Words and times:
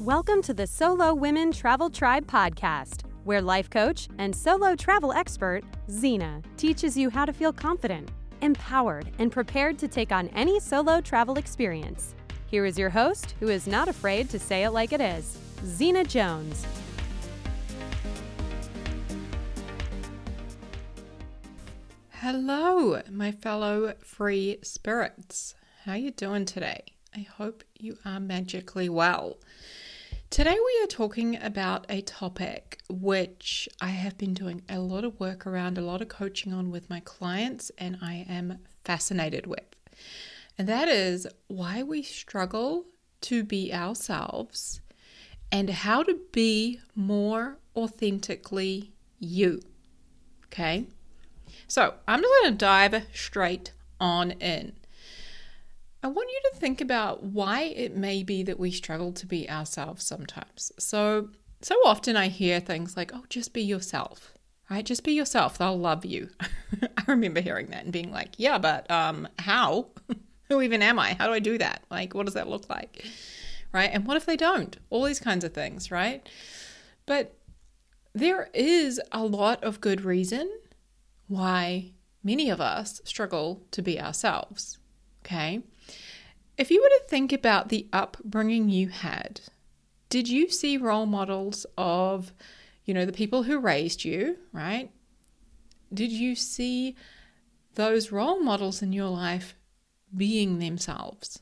Welcome 0.00 0.42
to 0.42 0.54
the 0.54 0.68
Solo 0.68 1.12
Women 1.12 1.50
Travel 1.50 1.90
Tribe 1.90 2.24
podcast, 2.24 3.02
where 3.24 3.42
life 3.42 3.68
coach 3.68 4.08
and 4.18 4.34
solo 4.34 4.76
travel 4.76 5.12
expert 5.12 5.64
Xena 5.90 6.40
teaches 6.56 6.96
you 6.96 7.10
how 7.10 7.24
to 7.24 7.32
feel 7.32 7.52
confident, 7.52 8.08
empowered, 8.40 9.10
and 9.18 9.32
prepared 9.32 9.76
to 9.80 9.88
take 9.88 10.12
on 10.12 10.28
any 10.28 10.60
solo 10.60 11.00
travel 11.00 11.36
experience. 11.36 12.14
Here 12.46 12.64
is 12.64 12.78
your 12.78 12.90
host, 12.90 13.34
who 13.40 13.48
is 13.48 13.66
not 13.66 13.88
afraid 13.88 14.30
to 14.30 14.38
say 14.38 14.62
it 14.62 14.70
like 14.70 14.92
it 14.92 15.00
is, 15.00 15.36
Xena 15.64 16.06
Jones. 16.06 16.64
Hello, 22.10 23.02
my 23.10 23.32
fellow 23.32 23.94
free 23.98 24.58
spirits. 24.62 25.56
How 25.84 25.92
are 25.92 25.98
you 25.98 26.12
doing 26.12 26.44
today? 26.44 26.84
I 27.16 27.20
hope 27.22 27.64
you 27.76 27.98
are 28.04 28.20
magically 28.20 28.88
well. 28.88 29.38
Today 30.30 30.54
we 30.54 30.84
are 30.84 30.86
talking 30.86 31.42
about 31.42 31.86
a 31.88 32.02
topic 32.02 32.78
which 32.90 33.66
I 33.80 33.88
have 33.88 34.18
been 34.18 34.34
doing 34.34 34.60
a 34.68 34.78
lot 34.78 35.02
of 35.02 35.18
work 35.18 35.46
around, 35.46 35.78
a 35.78 35.80
lot 35.80 36.02
of 36.02 36.08
coaching 36.08 36.52
on 36.52 36.70
with 36.70 36.90
my 36.90 37.00
clients, 37.00 37.70
and 37.78 37.96
I 38.02 38.26
am 38.28 38.58
fascinated 38.84 39.46
with. 39.46 39.64
And 40.58 40.68
that 40.68 40.86
is 40.86 41.26
why 41.46 41.82
we 41.82 42.02
struggle 42.02 42.84
to 43.22 43.42
be 43.42 43.72
ourselves 43.72 44.82
and 45.50 45.70
how 45.70 46.02
to 46.02 46.20
be 46.30 46.78
more 46.94 47.56
authentically 47.74 48.92
you. 49.18 49.62
Okay? 50.46 50.84
So 51.68 51.94
I'm 52.06 52.20
just 52.20 52.34
going 52.42 52.52
to 52.52 52.58
dive 52.58 53.06
straight 53.14 53.72
on 53.98 54.32
in. 54.32 54.74
I 56.02 56.06
want 56.06 56.28
you 56.30 56.50
to 56.50 56.60
think 56.60 56.80
about 56.80 57.24
why 57.24 57.62
it 57.62 57.96
may 57.96 58.22
be 58.22 58.42
that 58.44 58.58
we 58.58 58.70
struggle 58.70 59.12
to 59.12 59.26
be 59.26 59.50
ourselves 59.50 60.04
sometimes. 60.04 60.70
So, 60.78 61.30
so 61.60 61.74
often 61.84 62.16
I 62.16 62.28
hear 62.28 62.60
things 62.60 62.96
like, 62.96 63.10
oh, 63.12 63.24
just 63.28 63.52
be 63.52 63.62
yourself, 63.62 64.34
right? 64.70 64.84
Just 64.84 65.02
be 65.02 65.12
yourself. 65.12 65.58
They'll 65.58 65.78
love 65.78 66.04
you. 66.04 66.28
I 66.82 67.02
remember 67.08 67.40
hearing 67.40 67.66
that 67.68 67.82
and 67.82 67.92
being 67.92 68.12
like, 68.12 68.34
yeah, 68.36 68.58
but 68.58 68.88
um, 68.90 69.26
how? 69.40 69.88
Who 70.48 70.62
even 70.62 70.82
am 70.82 70.98
I? 70.98 71.14
How 71.14 71.26
do 71.26 71.32
I 71.32 71.40
do 71.40 71.58
that? 71.58 71.82
Like, 71.90 72.14
what 72.14 72.26
does 72.26 72.34
that 72.34 72.48
look 72.48 72.70
like? 72.70 73.04
Right? 73.72 73.90
And 73.92 74.06
what 74.06 74.16
if 74.16 74.24
they 74.24 74.36
don't? 74.36 74.78
All 74.90 75.04
these 75.04 75.20
kinds 75.20 75.44
of 75.44 75.52
things, 75.52 75.90
right? 75.90 76.26
But 77.06 77.34
there 78.14 78.48
is 78.54 79.00
a 79.12 79.24
lot 79.24 79.62
of 79.64 79.80
good 79.80 80.02
reason 80.02 80.48
why 81.26 81.92
many 82.22 82.50
of 82.50 82.60
us 82.60 83.00
struggle 83.04 83.62
to 83.72 83.82
be 83.82 84.00
ourselves. 84.00 84.78
Okay. 85.24 85.60
If 86.58 86.72
you 86.72 86.82
were 86.82 86.88
to 86.88 87.08
think 87.08 87.32
about 87.32 87.68
the 87.68 87.86
upbringing 87.92 88.68
you 88.68 88.88
had, 88.88 89.40
did 90.10 90.28
you 90.28 90.50
see 90.50 90.76
role 90.76 91.06
models 91.06 91.64
of, 91.78 92.32
you 92.84 92.92
know, 92.92 93.06
the 93.06 93.12
people 93.12 93.44
who 93.44 93.60
raised 93.60 94.04
you, 94.04 94.38
right? 94.52 94.90
Did 95.94 96.10
you 96.10 96.34
see 96.34 96.96
those 97.74 98.10
role 98.10 98.40
models 98.40 98.82
in 98.82 98.92
your 98.92 99.08
life 99.08 99.54
being 100.14 100.58
themselves? 100.58 101.40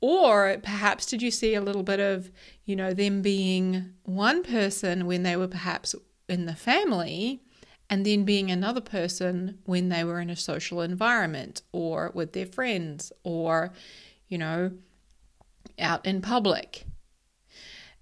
Or 0.00 0.56
perhaps 0.62 1.04
did 1.04 1.20
you 1.20 1.30
see 1.30 1.54
a 1.54 1.60
little 1.60 1.82
bit 1.82 2.00
of, 2.00 2.30
you 2.64 2.74
know, 2.74 2.94
them 2.94 3.20
being 3.20 3.92
one 4.04 4.42
person 4.42 5.06
when 5.06 5.22
they 5.22 5.36
were 5.36 5.48
perhaps 5.48 5.94
in 6.30 6.46
the 6.46 6.56
family 6.56 7.42
and 7.92 8.06
then 8.06 8.24
being 8.24 8.50
another 8.50 8.80
person 8.80 9.58
when 9.66 9.90
they 9.90 10.02
were 10.02 10.18
in 10.18 10.30
a 10.30 10.34
social 10.34 10.80
environment 10.80 11.60
or 11.72 12.10
with 12.14 12.32
their 12.32 12.46
friends 12.46 13.12
or, 13.22 13.70
you 14.28 14.38
know, 14.38 14.70
out 15.78 16.06
in 16.06 16.22
public. 16.22 16.86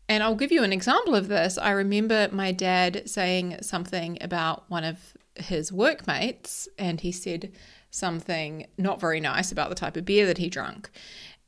And 0.08 0.22
I'll 0.22 0.36
give 0.36 0.52
you 0.52 0.62
an 0.62 0.72
example 0.72 1.16
of 1.16 1.26
this. 1.26 1.58
I 1.58 1.72
remember 1.72 2.28
my 2.30 2.52
dad 2.52 3.10
saying 3.10 3.56
something 3.62 4.16
about 4.20 4.62
one 4.70 4.84
of 4.84 5.16
his 5.34 5.72
workmates, 5.72 6.68
and 6.78 7.00
he 7.00 7.10
said 7.10 7.50
something 7.90 8.68
not 8.78 9.00
very 9.00 9.18
nice 9.18 9.50
about 9.50 9.70
the 9.70 9.74
type 9.74 9.96
of 9.96 10.04
beer 10.04 10.24
that 10.26 10.38
he 10.38 10.48
drank. 10.48 10.88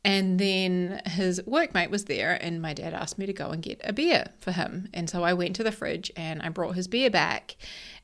And 0.04 0.40
then 0.40 1.00
his 1.06 1.40
workmate 1.42 1.90
was 1.90 2.06
there, 2.06 2.36
and 2.42 2.60
my 2.60 2.74
dad 2.74 2.92
asked 2.92 3.18
me 3.18 3.26
to 3.26 3.32
go 3.32 3.50
and 3.50 3.62
get 3.62 3.80
a 3.84 3.92
beer 3.92 4.30
for 4.40 4.50
him. 4.50 4.88
And 4.92 5.08
so 5.08 5.22
I 5.22 5.32
went 5.32 5.54
to 5.56 5.62
the 5.62 5.70
fridge 5.70 6.10
and 6.16 6.42
I 6.42 6.48
brought 6.48 6.74
his 6.74 6.88
beer 6.88 7.08
back 7.08 7.54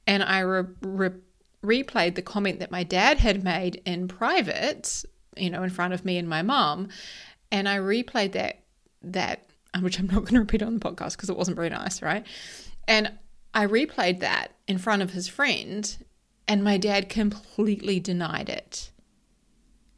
and 0.09 0.23
I 0.23 0.41
re- 0.41 0.65
re- 0.81 1.11
replayed 1.63 2.15
the 2.15 2.23
comment 2.23 2.59
that 2.59 2.71
my 2.71 2.83
dad 2.83 3.19
had 3.19 3.45
made 3.45 3.83
in 3.85 4.09
private, 4.09 5.05
you 5.37 5.51
know, 5.51 5.63
in 5.63 5.71
front 5.71 5.93
of 5.93 6.05
me 6.05 6.17
and 6.17 6.29
my 6.29 6.43
mom, 6.43 6.89
and 7.53 7.69
I 7.69 7.77
replayed 7.77 8.33
that 8.33 8.65
that 9.03 9.45
um, 9.75 9.85
which 9.85 10.01
I'm 10.01 10.07
not 10.07 10.21
going 10.21 10.35
to 10.35 10.41
repeat 10.41 10.63
on 10.63 10.75
the 10.75 10.81
podcast 10.81 11.13
because 11.13 11.29
it 11.29 11.37
wasn't 11.37 11.57
very 11.57 11.69
nice, 11.69 12.03
right? 12.03 12.27
And 12.89 13.13
I 13.53 13.67
replayed 13.67 14.21
that 14.21 14.53
in 14.67 14.79
front 14.79 15.03
of 15.03 15.13
his 15.13 15.29
friend, 15.29 15.97
and 16.49 16.65
my 16.65 16.79
dad 16.79 17.11
completely 17.11 18.01
denied 18.01 18.49
it 18.49 18.91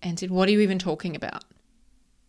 and 0.02 0.18
said, 0.18 0.30
What 0.30 0.48
are 0.48 0.52
you 0.52 0.60
even 0.60 0.80
talking 0.80 1.14
about? 1.14 1.44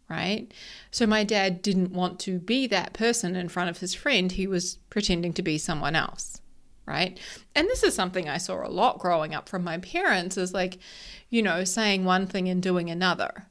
Right? 0.08 0.54
So 0.92 1.08
my 1.08 1.24
dad 1.24 1.62
didn't 1.62 1.94
want 1.94 2.20
to 2.22 2.38
be 2.38 2.68
that 2.68 2.94
person 2.94 3.36
in 3.36 3.50
front 3.50 3.70
of 3.70 3.80
his 3.80 3.96
friend. 3.96 4.32
He 4.32 4.46
was 4.46 4.76
pretending 4.90 5.34
to 5.34 5.42
be 5.42 5.58
someone 5.58 5.96
else 5.96 6.41
right? 6.86 7.20
And 7.56 7.68
this 7.68 7.84
is 7.84 7.94
something 7.94 8.28
I 8.28 8.38
saw 8.38 8.66
a 8.66 8.70
lot 8.70 9.00
growing 9.00 9.34
up 9.34 9.48
from 9.48 9.64
my 9.64 9.78
parents 9.78 10.38
is 10.38 10.54
like, 10.54 10.80
you 11.30 11.42
know, 11.42 11.64
saying 11.64 12.04
one 12.04 12.28
thing 12.28 12.50
and 12.50 12.62
doing 12.62 12.90
another, 12.90 13.48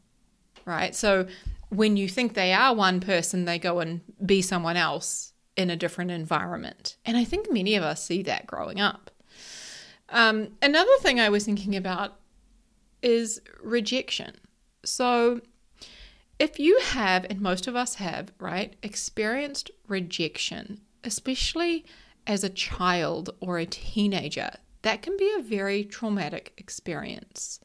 right? 0.65 0.95
So 0.95 1.27
when 1.71 1.97
you 1.97 2.09
think 2.09 2.35
they 2.35 2.53
are 2.53 2.75
one 2.75 3.01
person, 3.01 3.45
they 3.45 3.59
go 3.59 3.81
and 3.81 4.01
be 4.25 4.43
someone 4.43 4.77
else 4.77 5.33
in 5.57 5.71
a 5.71 5.77
different 5.77 6.11
environment. 6.11 6.97
And 7.05 7.17
I 7.17 7.25
think 7.25 7.53
many 7.53 7.77
of 7.77 7.83
us 7.83 8.05
see 8.05 8.23
that 8.25 8.47
growing 8.47 8.81
up. 8.81 9.11
Um, 10.09 10.49
another 10.61 10.91
thing 11.01 11.21
I 11.21 11.29
was 11.29 11.45
thinking 11.45 11.77
about 11.77 12.17
is 13.03 13.41
rejection. 13.63 14.37
So 14.85 15.41
if 16.39 16.59
you 16.59 16.81
have, 16.81 17.27
and 17.29 17.41
most 17.41 17.67
of 17.67 17.77
us 17.77 17.97
have, 17.97 18.33
right, 18.39 18.75
experienced 18.83 19.71
rejection, 19.87 20.81
especially 21.05 21.85
as 22.27 22.45
a 22.45 22.51
child 22.51 23.31
or 23.41 23.59
a 23.59 23.67
teenager, 23.67 24.51
that 24.83 25.03
can 25.03 25.17
be 25.17 25.33
a 25.39 25.43
very 25.43 25.85
traumatic 25.85 26.53
experience. 26.57 27.61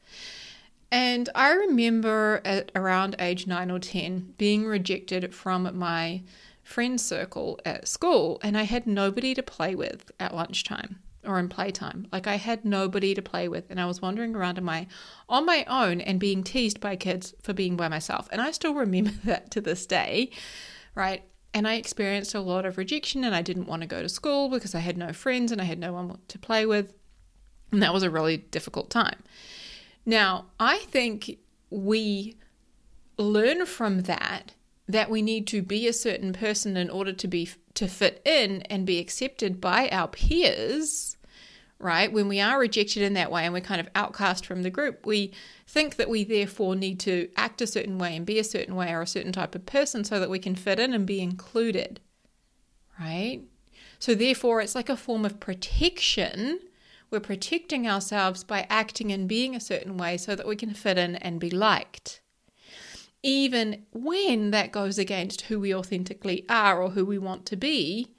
And 0.90 1.28
I 1.34 1.52
remember 1.52 2.40
at 2.44 2.70
around 2.74 3.16
age 3.18 3.46
nine 3.46 3.70
or 3.70 3.78
10 3.78 4.34
being 4.38 4.64
rejected 4.64 5.34
from 5.34 5.76
my 5.76 6.22
friend 6.62 7.00
circle 7.00 7.60
at 7.64 7.88
school, 7.88 8.40
and 8.42 8.56
I 8.56 8.64
had 8.64 8.86
nobody 8.86 9.34
to 9.34 9.42
play 9.42 9.74
with 9.74 10.10
at 10.18 10.34
lunchtime 10.34 10.98
or 11.24 11.38
in 11.38 11.48
playtime. 11.48 12.06
Like 12.12 12.26
I 12.26 12.36
had 12.36 12.64
nobody 12.64 13.14
to 13.14 13.22
play 13.22 13.48
with, 13.48 13.70
and 13.70 13.80
I 13.80 13.86
was 13.86 14.00
wandering 14.00 14.34
around 14.34 14.60
my 14.62 14.86
on 15.28 15.44
my 15.44 15.64
own 15.68 16.00
and 16.00 16.20
being 16.20 16.42
teased 16.42 16.80
by 16.80 16.96
kids 16.96 17.34
for 17.42 17.52
being 17.52 17.76
by 17.76 17.88
myself. 17.88 18.28
And 18.30 18.40
I 18.40 18.50
still 18.52 18.74
remember 18.74 19.10
that 19.24 19.50
to 19.52 19.60
this 19.60 19.86
day, 19.86 20.30
right? 20.94 21.24
And 21.56 21.66
I 21.66 21.76
experienced 21.76 22.34
a 22.34 22.40
lot 22.40 22.66
of 22.66 22.76
rejection, 22.76 23.24
and 23.24 23.34
I 23.34 23.40
didn't 23.40 23.66
want 23.66 23.80
to 23.80 23.88
go 23.88 24.02
to 24.02 24.10
school 24.10 24.50
because 24.50 24.74
I 24.74 24.80
had 24.80 24.98
no 24.98 25.14
friends 25.14 25.50
and 25.50 25.58
I 25.58 25.64
had 25.64 25.78
no 25.78 25.90
one 25.90 26.18
to 26.28 26.38
play 26.38 26.66
with. 26.66 26.92
And 27.72 27.82
that 27.82 27.94
was 27.94 28.02
a 28.02 28.10
really 28.10 28.36
difficult 28.36 28.90
time. 28.90 29.22
Now, 30.04 30.48
I 30.60 30.80
think 30.80 31.38
we 31.70 32.36
learn 33.16 33.64
from 33.64 34.02
that 34.02 34.52
that 34.86 35.08
we 35.08 35.22
need 35.22 35.46
to 35.46 35.62
be 35.62 35.88
a 35.88 35.94
certain 35.94 36.34
person 36.34 36.76
in 36.76 36.90
order 36.90 37.14
to 37.14 37.26
be 37.26 37.48
to 37.72 37.88
fit 37.88 38.20
in 38.26 38.60
and 38.68 38.84
be 38.84 38.98
accepted 38.98 39.58
by 39.58 39.88
our 39.88 40.08
peers 40.08 41.15
right? 41.78 42.12
When 42.12 42.28
we 42.28 42.40
are 42.40 42.58
rejected 42.58 43.02
in 43.02 43.14
that 43.14 43.30
way 43.30 43.44
and 43.44 43.52
we're 43.52 43.60
kind 43.60 43.80
of 43.80 43.88
outcast 43.94 44.46
from 44.46 44.62
the 44.62 44.70
group, 44.70 45.04
we 45.04 45.32
think 45.66 45.96
that 45.96 46.08
we 46.08 46.24
therefore 46.24 46.74
need 46.74 46.98
to 47.00 47.28
act 47.36 47.60
a 47.60 47.66
certain 47.66 47.98
way 47.98 48.16
and 48.16 48.24
be 48.24 48.38
a 48.38 48.44
certain 48.44 48.76
way 48.76 48.92
or 48.92 49.02
a 49.02 49.06
certain 49.06 49.32
type 49.32 49.54
of 49.54 49.66
person 49.66 50.04
so 50.04 50.18
that 50.18 50.30
we 50.30 50.38
can 50.38 50.54
fit 50.54 50.78
in 50.78 50.94
and 50.94 51.06
be 51.06 51.20
included, 51.20 52.00
right? 52.98 53.42
So, 53.98 54.14
therefore, 54.14 54.60
it's 54.60 54.74
like 54.74 54.88
a 54.88 54.96
form 54.96 55.24
of 55.24 55.40
protection. 55.40 56.60
We're 57.10 57.20
protecting 57.20 57.86
ourselves 57.86 58.44
by 58.44 58.66
acting 58.68 59.12
and 59.12 59.28
being 59.28 59.54
a 59.54 59.60
certain 59.60 59.96
way 59.96 60.16
so 60.16 60.34
that 60.34 60.46
we 60.46 60.56
can 60.56 60.74
fit 60.74 60.98
in 60.98 61.16
and 61.16 61.40
be 61.40 61.50
liked. 61.50 62.20
Even 63.22 63.86
when 63.92 64.50
that 64.50 64.72
goes 64.72 64.98
against 64.98 65.42
who 65.42 65.58
we 65.58 65.74
authentically 65.74 66.44
are 66.48 66.82
or 66.82 66.90
who 66.90 67.04
we 67.04 67.18
want 67.18 67.46
to 67.46 67.56
be, 67.56 68.15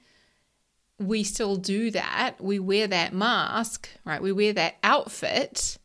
we 0.98 1.22
still 1.22 1.56
do 1.56 1.90
that. 1.92 2.36
We 2.40 2.58
wear 2.58 2.86
that 2.88 3.14
mask, 3.14 3.88
right? 4.04 4.20
We 4.20 4.32
wear 4.32 4.52
that 4.54 4.76
outfit 4.82 5.78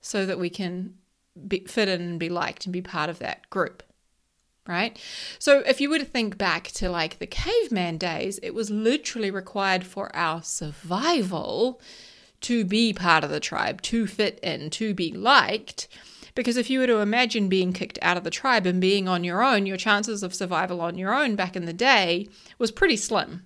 so 0.00 0.26
that 0.26 0.38
we 0.38 0.50
can 0.50 0.94
be, 1.48 1.60
fit 1.60 1.88
in 1.88 2.00
and 2.02 2.20
be 2.20 2.28
liked 2.28 2.66
and 2.66 2.72
be 2.72 2.82
part 2.82 3.08
of 3.08 3.18
that 3.20 3.48
group, 3.48 3.82
right? 4.66 4.98
So 5.38 5.60
if 5.60 5.80
you 5.80 5.88
were 5.88 5.98
to 5.98 6.04
think 6.04 6.36
back 6.36 6.68
to 6.72 6.90
like 6.90 7.18
the 7.18 7.26
caveman 7.26 7.96
days, 7.98 8.38
it 8.42 8.54
was 8.54 8.70
literally 8.70 9.30
required 9.30 9.84
for 9.86 10.14
our 10.14 10.42
survival 10.42 11.80
to 12.42 12.64
be 12.64 12.92
part 12.92 13.24
of 13.24 13.30
the 13.30 13.40
tribe, 13.40 13.80
to 13.82 14.06
fit 14.06 14.38
in, 14.42 14.68
to 14.70 14.92
be 14.92 15.12
liked, 15.12 15.88
Because 16.34 16.56
if 16.56 16.70
you 16.70 16.80
were 16.80 16.86
to 16.86 16.98
imagine 16.98 17.48
being 17.48 17.72
kicked 17.72 17.98
out 18.00 18.16
of 18.16 18.24
the 18.24 18.30
tribe 18.30 18.66
and 18.66 18.80
being 18.80 19.08
on 19.08 19.24
your 19.24 19.42
own, 19.42 19.66
your 19.66 19.76
chances 19.76 20.22
of 20.22 20.34
survival 20.34 20.80
on 20.80 20.96
your 20.96 21.14
own 21.14 21.36
back 21.36 21.56
in 21.56 21.66
the 21.66 21.72
day 21.72 22.28
was 22.58 22.72
pretty 22.72 22.96
slim, 22.96 23.42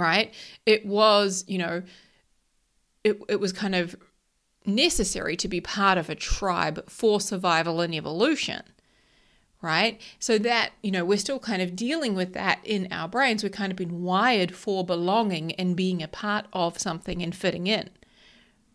right? 0.00 0.32
It 0.66 0.86
was, 0.86 1.44
you 1.46 1.58
know, 1.58 1.82
it, 3.04 3.20
it 3.28 3.40
was 3.40 3.52
kind 3.52 3.74
of 3.74 3.96
necessary 4.66 5.36
to 5.36 5.48
be 5.48 5.60
part 5.60 5.98
of 5.98 6.10
a 6.10 6.14
tribe 6.14 6.88
for 6.88 7.20
survival 7.20 7.80
and 7.80 7.94
evolution 7.94 8.62
right? 9.62 10.00
So 10.18 10.38
that, 10.38 10.70
you 10.82 10.90
know, 10.90 11.04
we're 11.04 11.18
still 11.18 11.38
kind 11.38 11.60
of 11.60 11.76
dealing 11.76 12.14
with 12.14 12.32
that 12.32 12.60
in 12.64 12.88
our 12.90 13.08
brains. 13.08 13.42
We've 13.42 13.52
kind 13.52 13.70
of 13.70 13.76
been 13.76 14.02
wired 14.02 14.54
for 14.54 14.84
belonging 14.84 15.52
and 15.52 15.76
being 15.76 16.02
a 16.02 16.08
part 16.08 16.46
of 16.52 16.78
something 16.78 17.22
and 17.22 17.34
fitting 17.34 17.66
in, 17.66 17.90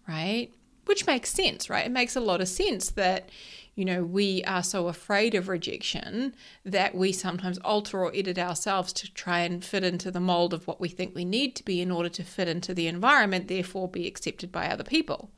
right? 0.08 0.52
Which 0.86 1.08
makes 1.08 1.32
sense, 1.32 1.70
right? 1.70 1.86
It 1.86 1.92
makes 1.92 2.16
a 2.16 2.22
lot 2.22 2.42
of 2.42 2.48
sense 2.48 2.92
that, 2.92 3.30
you 3.76 3.84
know, 3.84 4.04
we 4.04 4.42
are 4.46 4.64
so 4.64 4.88
afraid 4.88 5.36
of 5.36 5.50
rejection 5.50 6.34
that 6.64 6.96
we 6.96 7.12
sometimes 7.12 7.58
alter 7.60 8.04
or 8.04 8.12
edit 8.16 8.40
ourselves 8.40 8.94
to 8.94 9.14
try 9.14 9.42
and 9.42 9.64
fit 9.64 9.84
into 9.84 10.10
the 10.10 10.22
mold 10.22 10.54
of 10.54 10.66
what 10.66 10.80
we 10.80 10.88
think 10.88 11.14
we 11.14 11.26
need 11.26 11.56
to 11.58 11.66
be 11.66 11.82
in 11.82 11.92
order 11.92 12.08
to 12.08 12.24
fit 12.24 12.48
into 12.48 12.74
the 12.74 12.88
environment, 12.88 13.50
therefore 13.50 13.90
be 13.90 14.08
accepted 14.08 14.50
by 14.50 14.68
other 14.68 14.86
people, 14.86 15.30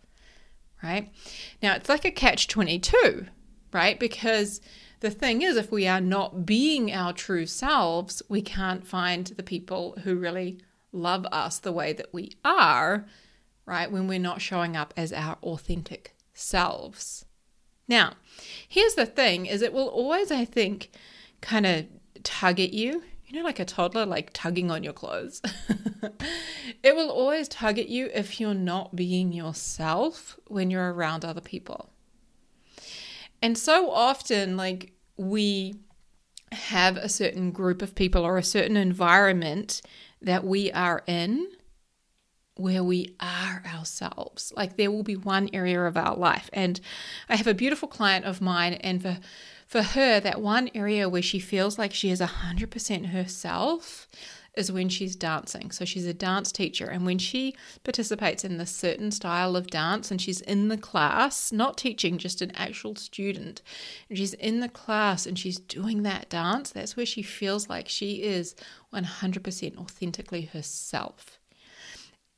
right? 0.84 1.12
Now, 1.64 1.74
it's 1.74 1.90
like 1.90 2.06
a 2.06 2.12
catch 2.12 2.48
22, 2.48 3.26
right? 3.74 4.00
Because 4.00 4.62
the 5.00 5.10
thing 5.10 5.42
is, 5.42 5.58
if 5.58 5.72
we 5.72 5.88
are 5.88 6.02
not 6.02 6.46
being 6.46 6.94
our 6.94 7.14
true 7.14 7.48
selves, 7.48 8.22
we 8.30 8.44
can't 8.44 8.86
find 8.86 9.28
the 9.28 9.44
people 9.44 9.98
who 10.04 10.16
really 10.16 10.60
love 10.92 11.26
us 11.32 11.58
the 11.58 11.72
way 11.72 11.92
that 11.94 12.14
we 12.14 12.34
are, 12.46 13.08
right? 13.66 13.92
When 13.92 14.08
we're 14.08 14.20
not 14.20 14.42
showing 14.42 14.76
up 14.76 14.94
as 14.96 15.12
our 15.12 15.38
authentic 15.42 16.16
selves. 16.34 17.26
Now, 17.88 18.14
here's 18.68 18.96
the 18.96 19.06
thing 19.06 19.46
is 19.46 19.62
it 19.62 19.74
will 19.74 19.88
always, 19.88 20.32
I 20.32 20.46
think, 20.46 20.92
kind 21.42 21.66
of 21.66 21.86
tug 22.24 22.60
at 22.60 22.74
you. 22.74 23.04
You 23.26 23.40
know, 23.40 23.44
like 23.44 23.60
a 23.60 23.66
toddler, 23.66 24.06
like 24.06 24.32
tugging 24.34 24.72
on 24.72 24.84
your 24.84 24.94
clothes. 24.94 25.42
it 26.84 26.96
will 26.96 27.10
always 27.10 27.50
tug 27.50 27.78
at 27.78 27.90
you 27.90 28.10
if 28.14 28.40
you're 28.40 28.54
not 28.54 28.96
being 28.96 29.34
yourself 29.34 30.40
when 30.48 30.72
you're 30.72 30.94
around 30.94 31.26
other 31.26 31.42
people. 31.42 31.90
And 33.42 33.58
so 33.58 33.92
often, 33.92 34.56
like, 34.56 34.94
we 35.18 35.76
have 36.54 36.96
a 36.96 37.10
certain 37.10 37.52
group 37.52 37.82
of 37.82 37.96
people 37.96 38.24
or 38.24 38.38
a 38.38 38.44
certain 38.44 38.78
environment 38.78 39.82
that 40.22 40.46
we 40.46 40.72
are 40.72 41.04
in 41.06 41.48
where 42.60 42.84
we 42.84 43.16
are 43.20 43.64
ourselves. 43.66 44.54
Like 44.56 44.78
there 44.78 44.92
will 44.92 45.04
be 45.04 45.16
one 45.16 45.50
area 45.54 45.82
of 45.84 45.98
our 45.98 46.16
life. 46.16 46.50
And 46.54 46.80
I 47.30 47.36
have 47.36 47.48
a 47.48 47.54
beautiful 47.54 47.88
client 47.88 48.26
of 48.26 48.42
mine, 48.42 48.74
and 48.74 49.02
for 49.02 49.18
for 49.68 49.82
her, 49.82 50.22
that 50.22 50.42
one 50.42 50.70
area 50.74 51.10
where 51.10 51.22
she 51.22 51.40
feels 51.40 51.78
like 51.78 51.94
she 51.94 52.10
is 52.10 52.22
100% 52.22 53.08
herself 53.08 54.08
is 54.56 54.72
when 54.72 54.90
she's 54.90 55.16
dancing. 55.16 55.72
So 55.72 55.86
she's 55.86 56.08
a 56.08 56.14
dance 56.14 56.52
teacher, 56.52 56.88
and 56.88 57.06
when 57.06 57.20
she 57.20 57.54
participates 57.84 58.44
in 58.44 58.58
this 58.58 58.72
certain 58.72 59.12
style 59.12 59.56
of 59.56 59.68
dance 59.68 60.10
and 60.10 60.22
she's 60.22 60.42
in 60.42 60.70
the 60.70 60.78
class, 60.78 61.52
not 61.52 61.78
teaching, 61.78 62.18
just 62.18 62.42
an 62.42 62.52
actual 62.56 62.96
student, 62.96 63.62
and 64.10 64.18
she's 64.18 64.34
in 64.34 64.62
the 64.62 64.70
class 64.70 65.26
and 65.26 65.38
she's 65.38 65.60
doing 65.60 66.04
that 66.04 66.30
dance, 66.30 66.72
that's 66.72 66.98
where 66.98 67.06
she 67.06 67.22
feels 67.22 67.70
like 67.70 67.88
she 67.88 68.24
is 68.24 68.56
100% 68.94 69.78
authentically 69.78 70.44
herself. 70.44 71.37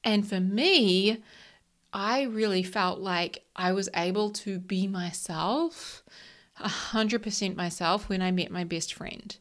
And 0.03 0.27
for 0.27 0.39
me, 0.39 1.23
I 1.91 2.23
really 2.23 2.63
felt 2.63 2.99
like 2.99 3.43
I 3.55 3.73
was 3.73 3.89
able 3.95 4.29
to 4.31 4.59
be 4.59 4.87
myself, 4.87 6.03
100% 6.59 7.55
myself, 7.55 8.09
when 8.09 8.21
I 8.21 8.31
met 8.31 8.51
my 8.51 8.63
best 8.63 8.93
friend. 8.93 9.35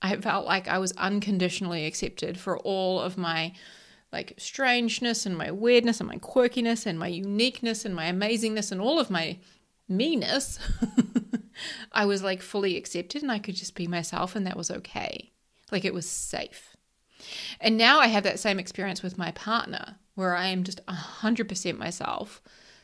I 0.00 0.16
felt 0.16 0.46
like 0.46 0.68
I 0.68 0.78
was 0.78 0.92
unconditionally 0.92 1.86
accepted 1.86 2.38
for 2.38 2.58
all 2.58 3.00
of 3.00 3.16
my 3.16 3.52
like 4.12 4.34
strangeness 4.38 5.26
and 5.26 5.36
my 5.36 5.50
weirdness 5.50 6.00
and 6.00 6.08
my 6.08 6.16
quirkiness 6.16 6.86
and 6.86 6.98
my 6.98 7.08
uniqueness 7.08 7.84
and 7.84 7.94
my 7.94 8.10
amazingness 8.10 8.72
and 8.72 8.80
all 8.80 8.98
of 8.98 9.10
my 9.10 9.38
meanness. 9.88 10.58
I 11.92 12.06
was 12.06 12.22
like 12.22 12.40
fully 12.40 12.76
accepted 12.76 13.22
and 13.22 13.32
I 13.32 13.38
could 13.38 13.56
just 13.56 13.74
be 13.74 13.86
myself 13.86 14.34
and 14.34 14.46
that 14.46 14.56
was 14.56 14.70
okay. 14.70 15.32
Like 15.70 15.84
it 15.84 15.92
was 15.92 16.08
safe. 16.08 16.67
And 17.60 17.76
now 17.76 18.00
I 18.00 18.08
have 18.08 18.24
that 18.24 18.38
same 18.38 18.58
experience 18.58 19.02
with 19.02 19.18
my 19.18 19.30
partner 19.32 19.96
where 20.14 20.36
I 20.36 20.46
am 20.48 20.64
just 20.64 20.84
100% 20.86 21.78
myself 21.78 22.42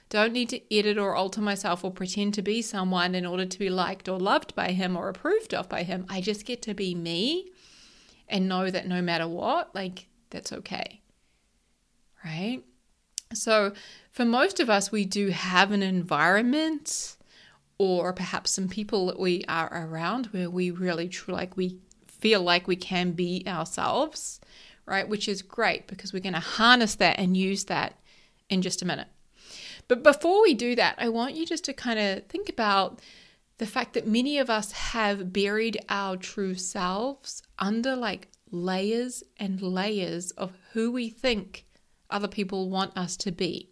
don't 0.08 0.32
need 0.32 0.48
to 0.50 0.74
edit 0.74 0.98
or 0.98 1.16
alter 1.16 1.40
myself 1.40 1.84
or 1.84 1.90
pretend 1.90 2.34
to 2.34 2.42
be 2.42 2.62
someone 2.62 3.14
in 3.14 3.26
order 3.26 3.44
to 3.44 3.58
be 3.58 3.70
liked 3.70 4.08
or 4.08 4.18
loved 4.18 4.54
by 4.54 4.72
him 4.72 4.96
or 4.96 5.08
approved 5.08 5.54
of 5.54 5.68
by 5.68 5.82
him. 5.82 6.06
I 6.08 6.20
just 6.20 6.46
get 6.46 6.62
to 6.62 6.74
be 6.74 6.94
me 6.94 7.50
and 8.28 8.48
know 8.48 8.70
that 8.70 8.86
no 8.86 9.02
matter 9.02 9.26
what, 9.26 9.74
like, 9.74 10.06
that's 10.30 10.52
okay. 10.52 11.00
Right? 12.24 12.62
So, 13.32 13.72
for 14.12 14.24
most 14.24 14.60
of 14.60 14.70
us, 14.70 14.92
we 14.92 15.04
do 15.04 15.30
have 15.30 15.72
an 15.72 15.82
environment 15.82 17.16
or 17.78 18.12
perhaps 18.12 18.52
some 18.52 18.68
people 18.68 19.06
that 19.06 19.18
we 19.18 19.44
are 19.48 19.68
around 19.72 20.26
where 20.26 20.48
we 20.48 20.70
really 20.70 21.08
true 21.08 21.34
like 21.34 21.56
we 21.56 21.80
feel 22.24 22.40
like 22.40 22.66
we 22.66 22.74
can 22.74 23.12
be 23.12 23.44
ourselves, 23.46 24.40
right? 24.86 25.06
Which 25.06 25.28
is 25.28 25.42
great 25.42 25.86
because 25.86 26.10
we're 26.10 26.20
going 26.20 26.32
to 26.32 26.40
harness 26.40 26.94
that 26.94 27.18
and 27.18 27.36
use 27.36 27.64
that 27.64 27.98
in 28.48 28.62
just 28.62 28.80
a 28.80 28.86
minute. 28.86 29.08
But 29.88 30.02
before 30.02 30.40
we 30.40 30.54
do 30.54 30.74
that, 30.74 30.94
I 30.96 31.10
want 31.10 31.34
you 31.34 31.44
just 31.44 31.64
to 31.64 31.74
kind 31.74 31.98
of 31.98 32.24
think 32.24 32.48
about 32.48 33.00
the 33.58 33.66
fact 33.66 33.92
that 33.92 34.06
many 34.06 34.38
of 34.38 34.48
us 34.48 34.72
have 34.72 35.34
buried 35.34 35.84
our 35.90 36.16
true 36.16 36.54
selves 36.54 37.42
under 37.58 37.94
like 37.94 38.28
layers 38.50 39.22
and 39.36 39.60
layers 39.60 40.30
of 40.30 40.52
who 40.72 40.90
we 40.90 41.10
think 41.10 41.66
other 42.08 42.28
people 42.28 42.70
want 42.70 42.96
us 42.96 43.18
to 43.18 43.32
be, 43.32 43.68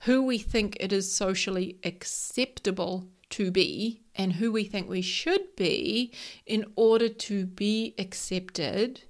who 0.00 0.20
we 0.20 0.38
think 0.38 0.76
it 0.80 0.92
is 0.92 1.12
socially 1.12 1.78
acceptable 1.84 3.06
to 3.30 3.50
be, 3.50 4.02
and 4.14 4.34
who 4.34 4.50
we 4.52 4.64
think 4.64 4.88
we 4.88 5.02
should 5.02 5.54
be 5.56 6.12
in 6.46 6.64
order 6.76 7.08
to 7.08 7.46
be 7.46 7.94
accepted 7.98 9.02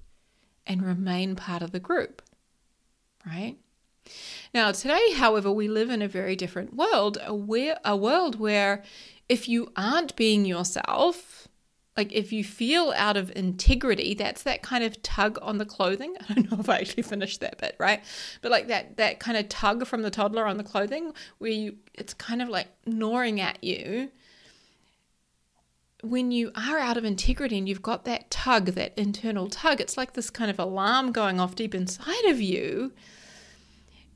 and 0.65 0.85
remain 0.85 1.35
part 1.35 1.61
of 1.61 1.71
the 1.71 1.79
group, 1.79 2.21
right? 3.25 3.57
Now, 4.53 4.71
today, 4.71 5.13
however, 5.13 5.51
we 5.51 5.67
live 5.67 5.89
in 5.89 6.01
a 6.01 6.07
very 6.07 6.35
different 6.35 6.75
world, 6.75 7.17
a, 7.23 7.33
where, 7.33 7.77
a 7.83 7.95
world 7.95 8.39
where 8.39 8.83
if 9.27 9.47
you 9.47 9.71
aren't 9.75 10.15
being 10.15 10.45
yourself, 10.45 11.48
like 11.99 12.13
if 12.13 12.31
you 12.31 12.45
feel 12.45 12.93
out 12.95 13.17
of 13.17 13.29
integrity, 13.35 14.13
that's 14.13 14.43
that 14.43 14.61
kind 14.61 14.85
of 14.85 15.03
tug 15.03 15.37
on 15.41 15.57
the 15.57 15.65
clothing. 15.65 16.15
I 16.29 16.33
don't 16.33 16.49
know 16.49 16.57
if 16.61 16.69
I 16.69 16.77
actually 16.77 17.03
finished 17.03 17.41
that 17.41 17.57
bit, 17.57 17.75
right? 17.77 18.01
But 18.41 18.51
like 18.51 18.67
that 18.67 18.95
that 18.95 19.19
kind 19.19 19.37
of 19.37 19.49
tug 19.49 19.85
from 19.85 20.01
the 20.01 20.09
toddler 20.09 20.47
on 20.47 20.55
the 20.55 20.63
clothing 20.63 21.11
where 21.39 21.51
you 21.51 21.75
it's 21.93 22.13
kind 22.13 22.41
of 22.41 22.47
like 22.47 22.67
gnawing 22.85 23.41
at 23.41 23.61
you. 23.61 24.11
When 26.01 26.31
you 26.31 26.53
are 26.55 26.79
out 26.79 26.95
of 26.95 27.03
integrity 27.03 27.57
and 27.57 27.67
you've 27.67 27.81
got 27.81 28.05
that 28.05 28.31
tug, 28.31 28.67
that 28.67 28.97
internal 28.97 29.49
tug, 29.49 29.81
it's 29.81 29.97
like 29.97 30.13
this 30.13 30.29
kind 30.29 30.49
of 30.49 30.57
alarm 30.57 31.11
going 31.11 31.41
off 31.41 31.53
deep 31.53 31.75
inside 31.75 32.23
of 32.29 32.39
you 32.39 32.93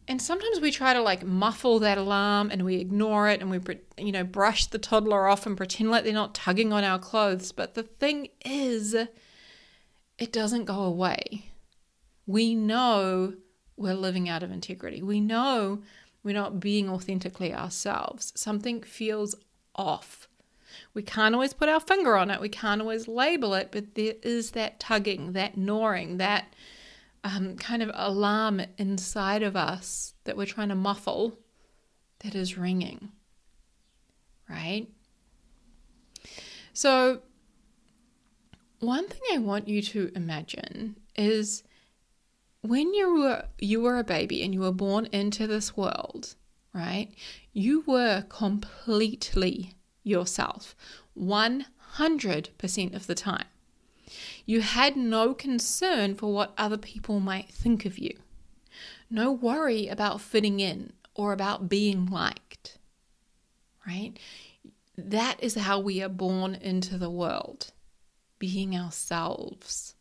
and 0.08 0.22
sometimes 0.22 0.60
we 0.60 0.72
try 0.72 0.94
to 0.94 1.02
like 1.02 1.26
muffle 1.26 1.80
that 1.80 1.98
alarm 1.98 2.50
and 2.52 2.64
we 2.64 2.76
ignore 2.76 3.30
it 3.30 3.42
and 3.42 3.50
we 3.50 3.60
you 3.98 4.12
know 4.12 4.24
brush 4.24 4.66
the 4.68 4.78
toddler 4.78 5.28
off 5.28 5.46
and 5.46 5.56
pretend 5.56 5.92
like 5.92 6.04
they're 6.04 6.14
not 6.14 6.36
tugging 6.36 6.74
on 6.74 6.84
our 6.84 7.00
clothes. 7.00 7.52
But 7.52 7.74
the 7.74 7.84
thing 7.84 8.30
is 8.44 8.94
it 8.94 10.32
doesn't 10.32 10.66
go 10.66 10.82
away. 10.82 11.52
We 12.26 12.56
know 12.56 13.34
we're 13.78 13.94
living 13.94 14.30
out 14.30 14.44
of 14.44 14.52
integrity. 14.52 15.02
We 15.02 15.20
know 15.20 15.82
we're 16.24 16.34
not 16.34 16.60
being 16.60 16.90
authentically 16.90 17.54
ourselves. 17.54 18.34
Something 18.36 18.82
feels 18.84 19.36
off. 19.76 20.28
We 20.94 21.04
can't 21.04 21.36
always 21.36 21.54
put 21.54 21.70
our 21.70 21.80
finger 21.80 22.18
on 22.18 22.32
it. 22.32 22.42
We 22.42 22.50
can't 22.50 22.82
always 22.82 23.08
label 23.08 23.54
it 23.54 23.70
but 23.72 23.96
there 23.96 24.16
is 24.22 24.52
that 24.52 24.80
tugging 24.80 25.34
that 25.34 25.58
gnawing 25.58 26.18
that 26.18 26.54
um, 27.24 27.56
kind 27.56 27.82
of 27.82 27.92
alarm 27.94 28.62
inside 28.78 29.44
of 29.44 29.56
us 29.56 30.14
that 30.26 30.36
we're 30.36 30.46
trying 30.46 30.70
to 30.70 30.76
muffle 30.76 31.40
that 32.20 32.36
is 32.36 32.58
ringing, 32.58 33.12
right? 34.50 34.88
So, 36.74 37.22
one 38.80 39.08
thing 39.08 39.22
I 39.34 39.38
want 39.38 39.68
you 39.68 39.82
to 39.82 40.12
imagine 40.16 40.98
is 41.16 41.64
when 42.62 42.94
you 42.94 43.16
were 43.16 43.46
you 43.60 43.82
were 43.82 44.00
a 44.00 44.04
baby 44.04 44.44
and 44.44 44.54
you 44.54 44.62
were 44.62 44.72
born 44.72 45.08
into 45.12 45.48
this 45.48 45.78
world, 45.78 46.36
right? 46.74 47.10
You 47.52 47.84
were 47.86 48.26
completely 48.30 49.76
yourself 50.04 50.76
100% 51.18 52.96
of 52.96 53.08
the 53.08 53.16
time. 53.16 53.46
You 54.46 54.62
had 54.62 54.96
no 54.98 55.34
concern 55.34 56.16
for 56.16 56.34
what 56.34 56.54
other 56.58 56.78
people 56.78 57.20
might 57.20 57.50
think 57.50 57.86
of 57.86 57.98
you, 57.98 58.18
no 59.10 59.32
worry 59.32 59.88
about 59.88 60.22
fitting 60.22 60.60
in 60.60 60.94
or 61.16 61.34
about 61.34 61.70
being 61.70 62.08
liked, 62.08 62.78
right? 63.88 64.18
that 64.98 65.38
is 65.42 65.56
how 65.56 65.80
we 65.80 66.02
are 66.02 66.10
born 66.10 66.56
into 66.56 66.98
the 66.98 67.10
world, 67.10 67.72
being 68.40 68.76
ourselves, 68.76 69.96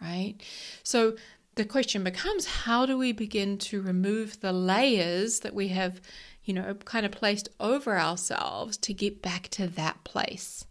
right? 0.00 0.34
So 0.82 1.16
the 1.54 1.64
question 1.64 2.02
becomes 2.02 2.46
how 2.46 2.86
do 2.86 2.98
we 2.98 3.12
begin 3.12 3.58
to 3.58 3.80
remove 3.80 4.40
the 4.40 4.52
layers 4.52 5.40
that 5.40 5.54
we 5.54 5.68
have, 5.68 6.00
you 6.44 6.54
know, 6.54 6.74
kind 6.74 7.06
of 7.06 7.12
placed 7.12 7.48
over 7.60 7.98
ourselves 7.98 8.76
to 8.78 8.92
get 8.92 9.22
back 9.22 9.48
to 9.50 9.66
that 9.68 10.02
place? 10.04 10.66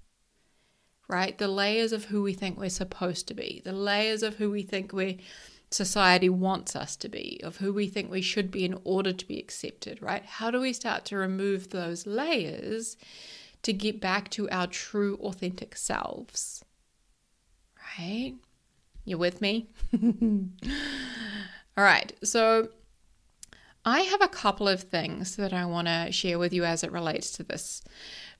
Right? 1.07 1.38
The 1.38 1.47
layers 1.47 1.91
of 1.91 2.05
who 2.05 2.24
we 2.24 2.33
think 2.33 2.59
we're 2.59 2.69
supposed 2.69 3.27
to 3.27 3.33
be, 3.33 3.62
the 3.63 3.74
layers 3.74 4.24
of 4.24 4.35
who 4.35 4.50
we 4.50 4.63
think 4.63 4.91
we 4.91 5.19
society 5.69 6.29
wants 6.29 6.75
us 6.75 6.95
to 6.95 7.09
be, 7.09 7.39
of 7.43 7.57
who 7.57 7.74
we 7.74 7.88
think 7.88 8.09
we 8.09 8.21
should 8.21 8.50
be 8.50 8.65
in 8.65 8.79
order 8.83 9.12
to 9.12 9.27
be 9.27 9.38
accepted, 9.38 10.01
right? 10.01 10.24
How 10.25 10.50
do 10.50 10.59
we 10.59 10.74
start 10.74 11.05
to 11.05 11.17
remove 11.17 11.69
those 11.69 12.07
layers 12.07 12.97
to 13.63 13.74
get 13.74 14.00
back 14.00 14.29
to 14.31 14.50
our 14.50 14.67
true, 14.67 15.17
authentic 15.17 15.75
selves? 15.75 16.63
Right? 18.00 18.35
You 19.03 19.17
with 19.17 19.41
me? 19.41 19.69
All 21.77 21.83
right. 21.83 22.13
So 22.24 22.69
I 23.83 24.01
have 24.01 24.21
a 24.21 24.27
couple 24.27 24.67
of 24.67 24.81
things 24.81 25.35
that 25.35 25.53
I 25.53 25.65
want 25.65 25.88
to 25.88 26.12
share 26.12 26.39
with 26.39 26.53
you 26.53 26.65
as 26.65 26.83
it 26.83 26.91
relates 26.91 27.31
to 27.33 27.43
this. 27.43 27.83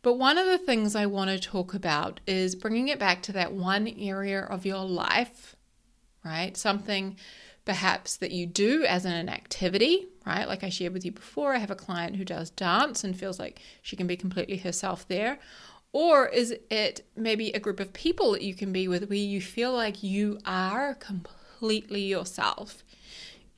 But 0.06 0.20
one 0.20 0.38
of 0.38 0.46
the 0.46 0.60
things 0.60 0.96
I 0.96 1.08
want 1.08 1.32
to 1.32 1.40
talk 1.40 1.74
about 1.74 2.20
is 2.28 2.54
bringing 2.54 2.90
it 2.90 3.00
back 3.00 3.24
to 3.24 3.32
that 3.32 3.54
one 3.54 3.88
area 3.88 4.40
of 4.40 4.64
your 4.64 4.86
life, 4.86 5.56
right? 6.24 6.56
Something 6.56 7.18
perhaps 7.66 8.16
that 8.18 8.30
you 8.30 8.46
do 8.46 8.84
as 8.84 9.06
an 9.06 9.30
activity, 9.30 10.06
right? 10.24 10.48
Like 10.48 10.64
I 10.64 10.70
shared 10.70 10.94
with 10.94 11.06
you 11.06 11.12
before, 11.12 11.56
I 11.56 11.58
have 11.58 11.72
a 11.72 11.76
client 11.76 12.18
who 12.18 12.24
does 12.24 12.52
dance 12.52 13.04
and 13.04 13.18
feels 13.18 13.40
like 13.40 13.60
she 13.82 13.96
can 13.96 14.06
be 14.06 14.16
completely 14.16 14.58
herself 14.58 15.08
there. 15.08 15.40
Or 15.92 16.28
is 16.28 16.54
it 16.70 17.04
maybe 17.16 17.50
a 17.50 17.60
group 17.60 17.80
of 17.80 17.92
people 17.92 18.34
that 18.34 18.44
you 18.44 18.54
can 18.54 18.72
be 18.72 18.88
with 18.88 19.10
where 19.10 19.18
you 19.18 19.42
feel 19.42 19.74
like 19.74 20.04
you 20.04 20.38
are 20.46 20.94
completely 20.94 22.02
yourself? 22.02 22.84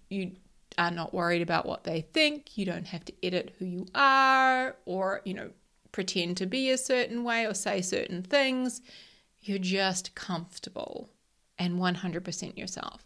You 0.08 0.32
are 0.77 0.92
not 0.92 1.13
worried 1.13 1.42
about 1.42 1.66
what 1.66 1.84
they 1.84 2.00
think. 2.13 2.58
You 2.58 2.66
don't 2.66 2.88
have 2.88 3.04
to 3.04 3.13
edit 3.22 3.54
who 3.60 3.66
you 3.66 3.86
are 3.94 4.77
or, 4.86 5.20
you 5.25 5.34
know, 5.34 5.50
pretend 5.98 6.38
to 6.38 6.46
be 6.46 6.70
a 6.70 6.77
certain 6.77 7.24
way 7.24 7.44
or 7.44 7.56
say 7.56 7.82
certain 7.82 8.22
things. 8.22 8.84
You're 9.42 9.58
just 9.58 10.13
comfortable 10.13 11.10
and 11.58 11.80
100% 11.80 12.56
yourself 12.56 13.04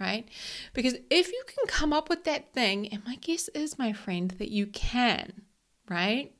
right? 0.00 0.26
Because 0.72 0.96
if 1.08 1.28
you 1.28 1.42
can 1.46 1.68
come 1.68 1.92
up 1.92 2.08
with 2.08 2.24
that 2.24 2.52
thing, 2.52 2.88
and 2.88 3.04
my 3.04 3.14
guess 3.14 3.46
is, 3.48 3.78
my 3.78 3.92
friend, 3.92 4.32
that 4.32 4.50
you 4.50 4.66
can, 4.66 5.42
right? 5.88 6.34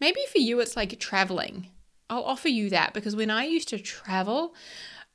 Maybe 0.00 0.20
for 0.32 0.38
you, 0.38 0.58
it's 0.60 0.74
like 0.74 0.98
traveling. 0.98 1.68
I'll 2.08 2.24
offer 2.24 2.48
you 2.48 2.70
that 2.70 2.94
because 2.94 3.14
when 3.14 3.30
I 3.30 3.44
used 3.44 3.68
to 3.68 3.78
travel, 3.78 4.54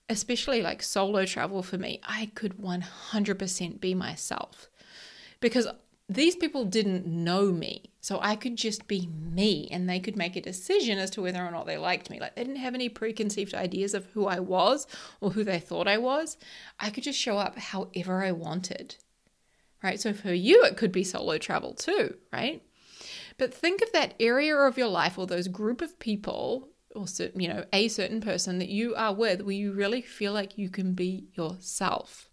especially 0.07 0.61
like 0.61 0.83
solo 0.83 1.25
travel 1.25 1.63
for 1.63 1.79
me, 1.79 1.99
I 2.03 2.29
could 2.35 2.57
100% 2.57 3.81
be 3.81 3.95
myself 3.95 4.69
because 5.39 5.67
these 6.09 6.35
people 6.35 6.65
didn't 6.65 7.05
know 7.05 7.51
me. 7.51 7.83
So 8.01 8.19
I 8.21 8.35
could 8.35 8.55
just 8.55 8.87
be 8.87 9.07
me 9.07 9.67
and 9.71 9.87
they 9.87 9.99
could 9.99 10.15
make 10.15 10.35
a 10.35 10.41
decision 10.41 10.97
as 10.97 11.11
to 11.11 11.21
whether 11.21 11.45
or 11.45 11.51
not 11.51 11.67
they 11.67 11.77
liked 11.77 12.09
me. 12.09 12.19
Like 12.19 12.35
they 12.35 12.43
didn't 12.43 12.57
have 12.57 12.73
any 12.73 12.89
preconceived 12.89 13.53
ideas 13.53 13.93
of 13.93 14.05
who 14.07 14.25
I 14.25 14.39
was 14.39 14.87
or 15.21 15.31
who 15.31 15.43
they 15.43 15.59
thought 15.59 15.87
I 15.87 15.99
was. 15.99 16.37
I 16.79 16.89
could 16.89 17.03
just 17.03 17.19
show 17.19 17.37
up 17.37 17.57
however 17.59 18.23
I 18.23 18.31
wanted. 18.31 18.95
Right? 19.83 19.99
So 19.99 20.11
for 20.11 20.33
you, 20.33 20.63
it 20.65 20.77
could 20.77 20.91
be 20.91 21.03
solo 21.03 21.37
travel 21.37 21.73
too, 21.73 22.15
right? 22.33 22.63
But 23.37 23.53
think 23.53 23.81
of 23.81 23.91
that 23.93 24.15
area 24.19 24.55
of 24.55 24.77
your 24.77 24.87
life 24.87 25.17
or 25.17 25.27
those 25.27 25.47
group 25.47 25.81
of 25.81 25.99
people 25.99 26.69
or 26.95 27.07
certain, 27.07 27.39
you 27.39 27.47
know, 27.47 27.65
a 27.71 27.87
certain 27.87 28.19
person 28.19 28.57
that 28.59 28.69
you 28.69 28.95
are 28.95 29.13
with 29.13 29.41
where 29.41 29.55
you 29.55 29.71
really 29.73 30.01
feel 30.01 30.33
like 30.33 30.57
you 30.57 30.69
can 30.69 30.93
be 30.93 31.27
yourself. 31.35 32.29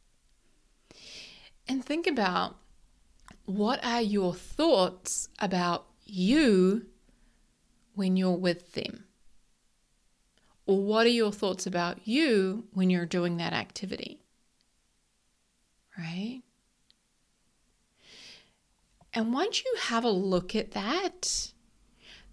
And 1.69 1.85
think 1.85 2.07
about 2.07 2.57
what 3.47 3.85
are 3.85 4.03
your 4.03 4.35
thoughts 4.35 5.29
about 5.39 5.87
you 6.05 6.87
when 7.95 8.17
you're 8.17 8.33
with 8.37 8.73
them? 8.73 9.05
Or 10.67 10.81
what 10.81 11.07
are 11.07 11.11
your 11.11 11.33
thoughts 11.33 11.67
about 11.67 12.07
you 12.07 12.65
when 12.73 12.91
you're 12.91 13.07
doing 13.07 13.37
that 13.37 13.53
activity? 13.53 14.21
Right? 15.97 16.43
And 19.15 19.33
once 19.33 19.65
you 19.65 19.75
have 19.81 20.05
a 20.05 20.11
look 20.11 20.55
at 20.55 20.73
that, 20.73 21.53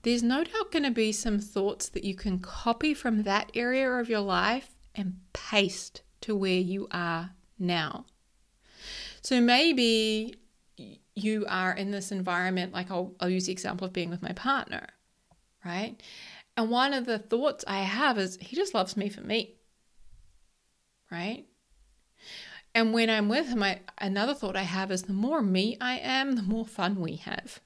there's 0.01 0.23
no 0.23 0.43
doubt 0.43 0.71
going 0.71 0.83
to 0.83 0.91
be 0.91 1.11
some 1.11 1.39
thoughts 1.39 1.87
that 1.89 2.03
you 2.03 2.15
can 2.15 2.39
copy 2.39 2.93
from 2.93 3.23
that 3.23 3.51
area 3.53 3.89
of 3.89 4.09
your 4.09 4.19
life 4.19 4.71
and 4.93 5.17
paste 5.31 6.01
to 6.21 6.35
where 6.35 6.59
you 6.59 6.87
are 6.91 7.31
now. 7.57 8.05
So 9.21 9.39
maybe 9.39 10.35
you 11.15 11.45
are 11.47 11.73
in 11.73 11.91
this 11.91 12.11
environment, 12.11 12.73
like 12.73 12.89
I'll, 12.89 13.13
I'll 13.19 13.29
use 13.29 13.45
the 13.45 13.51
example 13.51 13.85
of 13.85 13.93
being 13.93 14.09
with 14.09 14.21
my 14.21 14.31
partner, 14.33 14.87
right? 15.63 16.01
And 16.57 16.69
one 16.69 16.93
of 16.93 17.05
the 17.05 17.19
thoughts 17.19 17.63
I 17.67 17.81
have 17.81 18.17
is, 18.17 18.37
he 18.41 18.55
just 18.55 18.73
loves 18.73 18.97
me 18.97 19.09
for 19.09 19.21
me, 19.21 19.55
right? 21.11 21.45
And 22.75 22.93
when 22.93 23.09
I'm 23.09 23.29
with 23.29 23.47
him, 23.47 23.61
I, 23.61 23.81
another 23.99 24.33
thought 24.33 24.55
I 24.55 24.63
have 24.63 24.91
is 24.91 25.03
the 25.03 25.13
more 25.13 25.41
me 25.41 25.77
I 25.79 25.97
am, 25.99 26.35
the 26.35 26.41
more 26.41 26.65
fun 26.65 26.99
we 26.99 27.17
have, 27.17 27.59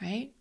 right? 0.00 0.32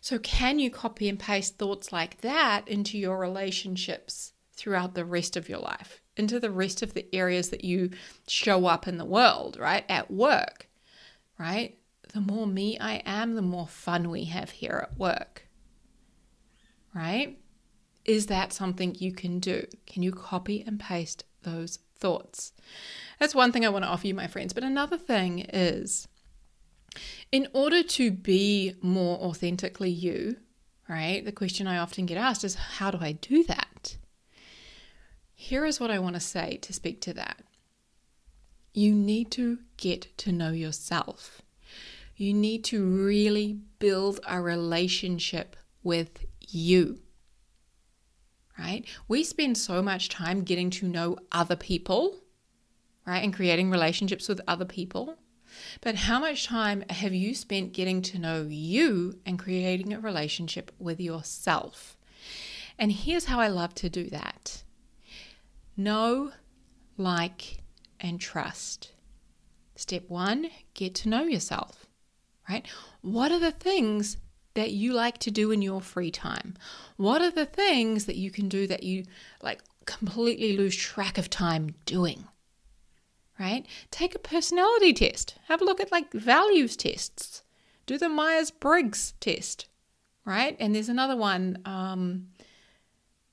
So, 0.00 0.18
can 0.18 0.58
you 0.58 0.70
copy 0.70 1.08
and 1.08 1.18
paste 1.18 1.56
thoughts 1.56 1.92
like 1.92 2.20
that 2.20 2.68
into 2.68 2.98
your 2.98 3.18
relationships 3.18 4.32
throughout 4.52 4.94
the 4.94 5.04
rest 5.04 5.36
of 5.36 5.48
your 5.48 5.58
life, 5.58 6.02
into 6.16 6.38
the 6.38 6.50
rest 6.50 6.82
of 6.82 6.94
the 6.94 7.06
areas 7.14 7.50
that 7.50 7.64
you 7.64 7.90
show 8.28 8.66
up 8.66 8.86
in 8.86 8.98
the 8.98 9.04
world, 9.04 9.56
right? 9.58 9.84
At 9.88 10.10
work, 10.10 10.68
right? 11.38 11.78
The 12.12 12.20
more 12.20 12.46
me 12.46 12.78
I 12.78 13.02
am, 13.04 13.34
the 13.34 13.42
more 13.42 13.66
fun 13.66 14.10
we 14.10 14.24
have 14.24 14.50
here 14.50 14.86
at 14.88 14.98
work, 14.98 15.48
right? 16.94 17.38
Is 18.04 18.26
that 18.26 18.52
something 18.52 18.94
you 18.94 19.12
can 19.12 19.40
do? 19.40 19.66
Can 19.86 20.02
you 20.02 20.12
copy 20.12 20.62
and 20.66 20.78
paste 20.78 21.24
those 21.42 21.78
thoughts? 21.98 22.52
That's 23.18 23.34
one 23.34 23.50
thing 23.50 23.64
I 23.64 23.70
want 23.70 23.84
to 23.84 23.90
offer 23.90 24.06
you, 24.06 24.14
my 24.14 24.26
friends. 24.26 24.52
But 24.52 24.64
another 24.64 24.98
thing 24.98 25.40
is, 25.40 26.06
in 27.32 27.48
order 27.52 27.82
to 27.82 28.10
be 28.10 28.74
more 28.82 29.18
authentically 29.18 29.90
you, 29.90 30.36
right? 30.88 31.24
The 31.24 31.32
question 31.32 31.66
I 31.66 31.78
often 31.78 32.06
get 32.06 32.18
asked 32.18 32.44
is, 32.44 32.54
how 32.54 32.90
do 32.90 32.98
I 33.00 33.12
do 33.12 33.42
that? 33.44 33.96
Here 35.34 35.64
is 35.64 35.80
what 35.80 35.90
I 35.90 35.98
want 35.98 36.14
to 36.14 36.20
say 36.20 36.58
to 36.58 36.72
speak 36.72 37.00
to 37.02 37.14
that. 37.14 37.42
You 38.74 38.92
need 38.94 39.30
to 39.32 39.60
get 39.76 40.16
to 40.18 40.32
know 40.32 40.50
yourself. 40.50 41.40
You 42.16 42.34
need 42.34 42.64
to 42.64 42.84
really 42.84 43.60
build 43.78 44.20
a 44.26 44.40
relationship 44.40 45.56
with 45.82 46.26
you. 46.40 46.98
Right? 48.58 48.84
We 49.08 49.24
spend 49.24 49.58
so 49.58 49.80
much 49.80 50.08
time 50.08 50.42
getting 50.42 50.70
to 50.70 50.88
know 50.88 51.16
other 51.32 51.56
people, 51.56 52.16
right? 53.06 53.22
And 53.22 53.34
creating 53.34 53.70
relationships 53.70 54.28
with 54.28 54.40
other 54.46 54.64
people. 54.64 55.18
But 55.80 55.94
how 55.94 56.18
much 56.20 56.46
time 56.46 56.84
have 56.90 57.14
you 57.14 57.34
spent 57.34 57.72
getting 57.72 58.02
to 58.02 58.18
know 58.18 58.46
you 58.48 59.18
and 59.24 59.38
creating 59.38 59.92
a 59.92 60.00
relationship 60.00 60.72
with 60.78 61.00
yourself? 61.00 61.96
And 62.78 62.90
here's 62.90 63.26
how 63.26 63.38
I 63.38 63.48
love 63.48 63.74
to 63.76 63.88
do 63.88 64.10
that 64.10 64.64
know, 65.76 66.32
like, 66.96 67.63
and 68.04 68.20
trust. 68.20 68.92
Step 69.74 70.04
one, 70.08 70.50
get 70.74 70.94
to 70.94 71.08
know 71.08 71.24
yourself, 71.24 71.86
right? 72.48 72.64
What 73.00 73.32
are 73.32 73.40
the 73.40 73.50
things 73.50 74.18
that 74.52 74.72
you 74.72 74.92
like 74.92 75.16
to 75.18 75.30
do 75.30 75.50
in 75.50 75.62
your 75.62 75.80
free 75.80 76.10
time? 76.10 76.54
What 76.96 77.22
are 77.22 77.30
the 77.30 77.46
things 77.46 78.04
that 78.04 78.16
you 78.16 78.30
can 78.30 78.48
do 78.48 78.66
that 78.66 78.82
you 78.82 79.04
like 79.42 79.62
completely 79.86 80.56
lose 80.56 80.76
track 80.76 81.16
of 81.16 81.30
time 81.30 81.74
doing? 81.86 82.28
Right? 83.40 83.66
Take 83.90 84.14
a 84.14 84.20
personality 84.20 84.92
test. 84.92 85.36
Have 85.48 85.62
a 85.62 85.64
look 85.64 85.80
at 85.80 85.90
like 85.90 86.12
values 86.12 86.76
tests. 86.76 87.42
Do 87.86 87.98
the 87.98 88.08
Myers 88.08 88.50
Briggs 88.50 89.14
test, 89.18 89.66
right? 90.26 90.56
And 90.60 90.74
there's 90.74 90.90
another 90.90 91.16
one. 91.16 91.58
Um, 91.64 92.28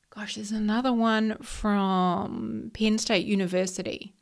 gosh, 0.10 0.36
there's 0.36 0.52
another 0.52 0.94
one 0.94 1.38
from 1.42 2.72
Penn 2.74 2.98
State 2.98 3.26
University 3.26 4.16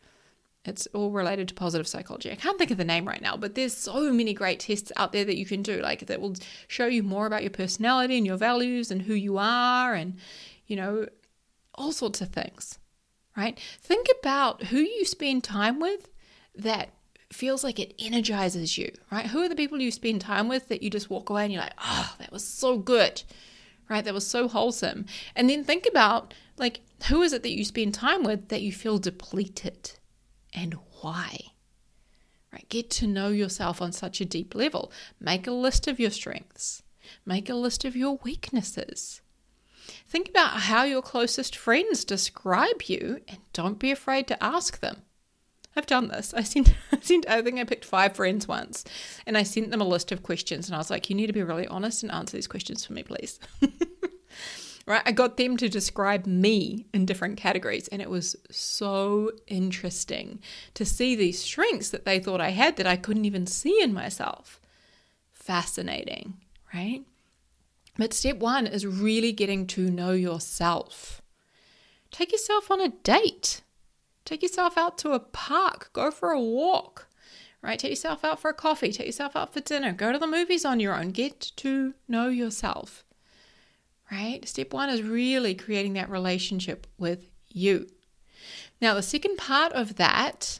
it's 0.65 0.87
all 0.87 1.11
related 1.11 1.47
to 1.47 1.53
positive 1.53 1.87
psychology. 1.87 2.31
I 2.31 2.35
can't 2.35 2.57
think 2.57 2.71
of 2.71 2.77
the 2.77 2.83
name 2.83 3.07
right 3.07 3.21
now, 3.21 3.37
but 3.37 3.55
there's 3.55 3.75
so 3.75 4.11
many 4.11 4.33
great 4.33 4.59
tests 4.59 4.91
out 4.97 5.13
there 5.13 5.25
that 5.25 5.37
you 5.37 5.45
can 5.45 5.61
do, 5.61 5.81
like 5.81 6.07
that 6.07 6.21
will 6.21 6.35
show 6.67 6.85
you 6.85 7.01
more 7.01 7.25
about 7.25 7.43
your 7.43 7.51
personality 7.51 8.17
and 8.17 8.25
your 8.25 8.37
values 8.37 8.91
and 8.91 9.03
who 9.03 9.13
you 9.13 9.37
are, 9.37 9.93
and 9.93 10.17
you 10.67 10.75
know, 10.75 11.07
all 11.75 11.91
sorts 11.91 12.21
of 12.21 12.29
things, 12.29 12.77
right? 13.37 13.59
Think 13.81 14.07
about 14.19 14.63
who 14.65 14.79
you 14.79 15.05
spend 15.05 15.43
time 15.43 15.79
with 15.79 16.09
that 16.55 16.89
feels 17.31 17.63
like 17.63 17.79
it 17.79 17.93
energizes 17.97 18.77
you, 18.77 18.91
right? 19.11 19.27
Who 19.27 19.41
are 19.41 19.49
the 19.49 19.55
people 19.55 19.79
you 19.79 19.91
spend 19.91 20.21
time 20.21 20.49
with 20.49 20.67
that 20.67 20.83
you 20.83 20.89
just 20.89 21.09
walk 21.09 21.29
away 21.29 21.43
and 21.43 21.53
you're 21.53 21.61
like, 21.61 21.73
oh, 21.79 22.15
that 22.19 22.31
was 22.31 22.45
so 22.45 22.77
good, 22.77 23.23
right? 23.87 24.03
That 24.03 24.13
was 24.13 24.27
so 24.27 24.47
wholesome. 24.47 25.05
And 25.35 25.49
then 25.49 25.63
think 25.63 25.87
about 25.89 26.33
like, 26.57 26.81
who 27.07 27.21
is 27.21 27.31
it 27.31 27.43
that 27.43 27.55
you 27.55 27.63
spend 27.63 27.93
time 27.93 28.23
with 28.23 28.49
that 28.49 28.61
you 28.61 28.73
feel 28.73 28.97
depleted 28.97 29.91
and 30.53 30.75
why? 31.01 31.39
Right? 32.51 32.67
Get 32.69 32.89
to 32.91 33.07
know 33.07 33.29
yourself 33.29 33.81
on 33.81 33.91
such 33.91 34.21
a 34.21 34.25
deep 34.25 34.55
level. 34.55 34.91
Make 35.19 35.47
a 35.47 35.51
list 35.51 35.87
of 35.87 35.99
your 35.99 36.11
strengths, 36.11 36.83
make 37.25 37.49
a 37.49 37.55
list 37.55 37.85
of 37.85 37.95
your 37.95 38.19
weaknesses. 38.23 39.21
Think 40.07 40.29
about 40.29 40.51
how 40.61 40.83
your 40.83 41.01
closest 41.01 41.55
friends 41.55 42.03
describe 42.03 42.83
you 42.83 43.21
and 43.27 43.39
don't 43.53 43.79
be 43.79 43.91
afraid 43.91 44.27
to 44.27 44.43
ask 44.43 44.79
them. 44.79 45.03
I've 45.75 45.85
done 45.85 46.07
this. 46.07 46.33
I 46.33 46.43
sent, 46.43 46.73
I 46.91 46.99
sent, 46.99 47.29
I 47.29 47.41
think 47.41 47.59
I 47.59 47.63
picked 47.63 47.85
five 47.85 48.15
friends 48.15 48.47
once, 48.47 48.83
and 49.25 49.37
I 49.37 49.43
sent 49.43 49.71
them 49.71 49.81
a 49.81 49.87
list 49.87 50.11
of 50.11 50.23
questions, 50.23 50.67
and 50.67 50.75
I 50.75 50.79
was 50.79 50.89
like, 50.89 51.09
"You 51.09 51.15
need 51.15 51.27
to 51.27 51.33
be 51.33 51.43
really 51.43 51.67
honest 51.67 52.03
and 52.03 52.11
answer 52.11 52.35
these 52.35 52.47
questions 52.47 52.85
for 52.85 52.93
me, 52.93 53.03
please." 53.03 53.39
right? 54.89 55.03
I 55.05 55.11
got 55.11 55.37
them 55.37 55.55
to 55.57 55.69
describe 55.69 56.25
me 56.25 56.87
in 56.93 57.05
different 57.05 57.37
categories, 57.37 57.87
and 57.89 58.01
it 58.01 58.09
was 58.09 58.35
so 58.49 59.31
interesting 59.45 60.39
to 60.73 60.83
see 60.83 61.15
these 61.15 61.39
strengths 61.39 61.91
that 61.91 62.05
they 62.05 62.19
thought 62.19 62.41
I 62.41 62.49
had 62.49 62.75
that 62.77 62.87
I 62.87 62.97
couldn't 62.97 63.25
even 63.25 63.45
see 63.45 63.79
in 63.81 63.93
myself. 63.93 64.59
Fascinating, 65.31 66.37
right? 66.73 67.03
But 67.97 68.13
step 68.13 68.37
one 68.37 68.65
is 68.65 68.87
really 68.87 69.31
getting 69.31 69.67
to 69.67 69.91
know 69.91 70.11
yourself. 70.11 71.21
Take 72.09 72.31
yourself 72.31 72.71
on 72.71 72.81
a 72.81 72.89
date. 72.89 73.61
Take 74.25 74.41
yourself 74.41 74.75
out 74.75 74.97
to 74.99 75.11
a 75.11 75.19
park. 75.19 75.91
Go 75.93 76.09
for 76.09 76.31
a 76.31 76.41
walk, 76.41 77.07
right? 77.61 77.77
Take 77.77 77.91
yourself 77.91 78.25
out 78.25 78.39
for 78.39 78.49
a 78.49 78.55
coffee. 78.55 78.91
Take 78.91 79.05
yourself 79.05 79.35
out 79.35 79.53
for 79.53 79.59
dinner. 79.59 79.93
Go 79.93 80.11
to 80.11 80.17
the 80.17 80.25
movies 80.25 80.65
on 80.65 80.79
your 80.79 80.95
own. 80.95 81.09
Get 81.09 81.51
to 81.57 81.93
know 82.07 82.29
yourself 82.29 83.03
right? 84.11 84.47
Step 84.47 84.73
one 84.73 84.89
is 84.89 85.03
really 85.03 85.55
creating 85.55 85.93
that 85.93 86.09
relationship 86.09 86.87
with 86.97 87.29
you. 87.49 87.87
Now, 88.81 88.93
the 88.93 89.01
second 89.01 89.37
part 89.37 89.73
of 89.73 89.95
that 89.95 90.59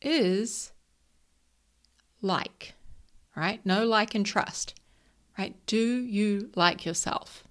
is 0.00 0.72
like, 2.20 2.74
right? 3.36 3.64
Know, 3.64 3.84
like, 3.86 4.14
and 4.14 4.26
trust, 4.26 4.74
right? 5.38 5.54
Do 5.66 5.78
you 5.78 6.50
like 6.54 6.84
yourself? 6.84 7.44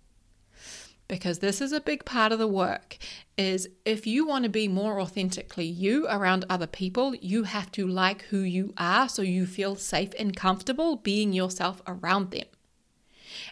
Because 1.07 1.39
this 1.39 1.59
is 1.59 1.73
a 1.73 1.81
big 1.81 2.05
part 2.05 2.31
of 2.31 2.39
the 2.39 2.47
work 2.47 2.97
is 3.37 3.67
if 3.83 4.07
you 4.07 4.25
want 4.25 4.43
to 4.45 4.49
be 4.49 4.67
more 4.69 5.01
authentically 5.01 5.65
you 5.65 6.07
around 6.07 6.45
other 6.49 6.67
people, 6.67 7.15
you 7.15 7.43
have 7.43 7.69
to 7.73 7.85
like 7.85 8.21
who 8.23 8.39
you 8.39 8.73
are 8.77 9.09
so 9.09 9.21
you 9.21 9.45
feel 9.45 9.75
safe 9.75 10.11
and 10.17 10.35
comfortable 10.35 10.95
being 10.95 11.33
yourself 11.33 11.81
around 11.85 12.31
them. 12.31 12.45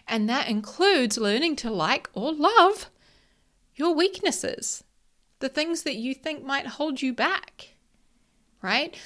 And 0.06 0.28
that 0.28 0.48
includes 0.48 1.18
learning 1.18 1.56
to 1.56 1.70
like 1.70 2.08
or 2.12 2.32
love 2.32 2.90
your 3.74 3.94
weaknesses, 3.94 4.84
the 5.38 5.48
things 5.48 5.82
that 5.84 5.96
you 5.96 6.14
think 6.14 6.44
might 6.44 6.66
hold 6.66 7.00
you 7.00 7.12
back, 7.12 7.74
right? 8.62 8.96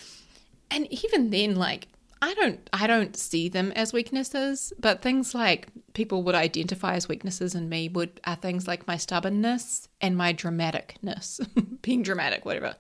And 0.71 0.93
even 0.93 1.31
then, 1.31 1.57
like, 1.57 1.89
I 2.25 2.33
don't 2.33 2.71
I 2.73 2.87
don't 2.87 3.15
see 3.17 3.51
them 3.51 3.71
as 3.73 3.93
weaknesses, 3.93 4.73
but 4.79 5.03
things 5.03 5.35
like 5.35 5.69
people 5.93 6.23
would 6.23 6.35
identify 6.35 6.95
as 6.95 7.07
weaknesses 7.07 7.55
in 7.55 7.69
me 7.69 7.89
would 7.89 8.19
are 8.25 8.35
things 8.35 8.67
like 8.67 8.87
my 8.87 8.97
stubbornness 8.97 9.89
and 10.01 10.17
my 10.17 10.33
dramaticness, 10.33 11.47
being 11.83 12.03
dramatic, 12.03 12.47
whatever. 12.47 12.77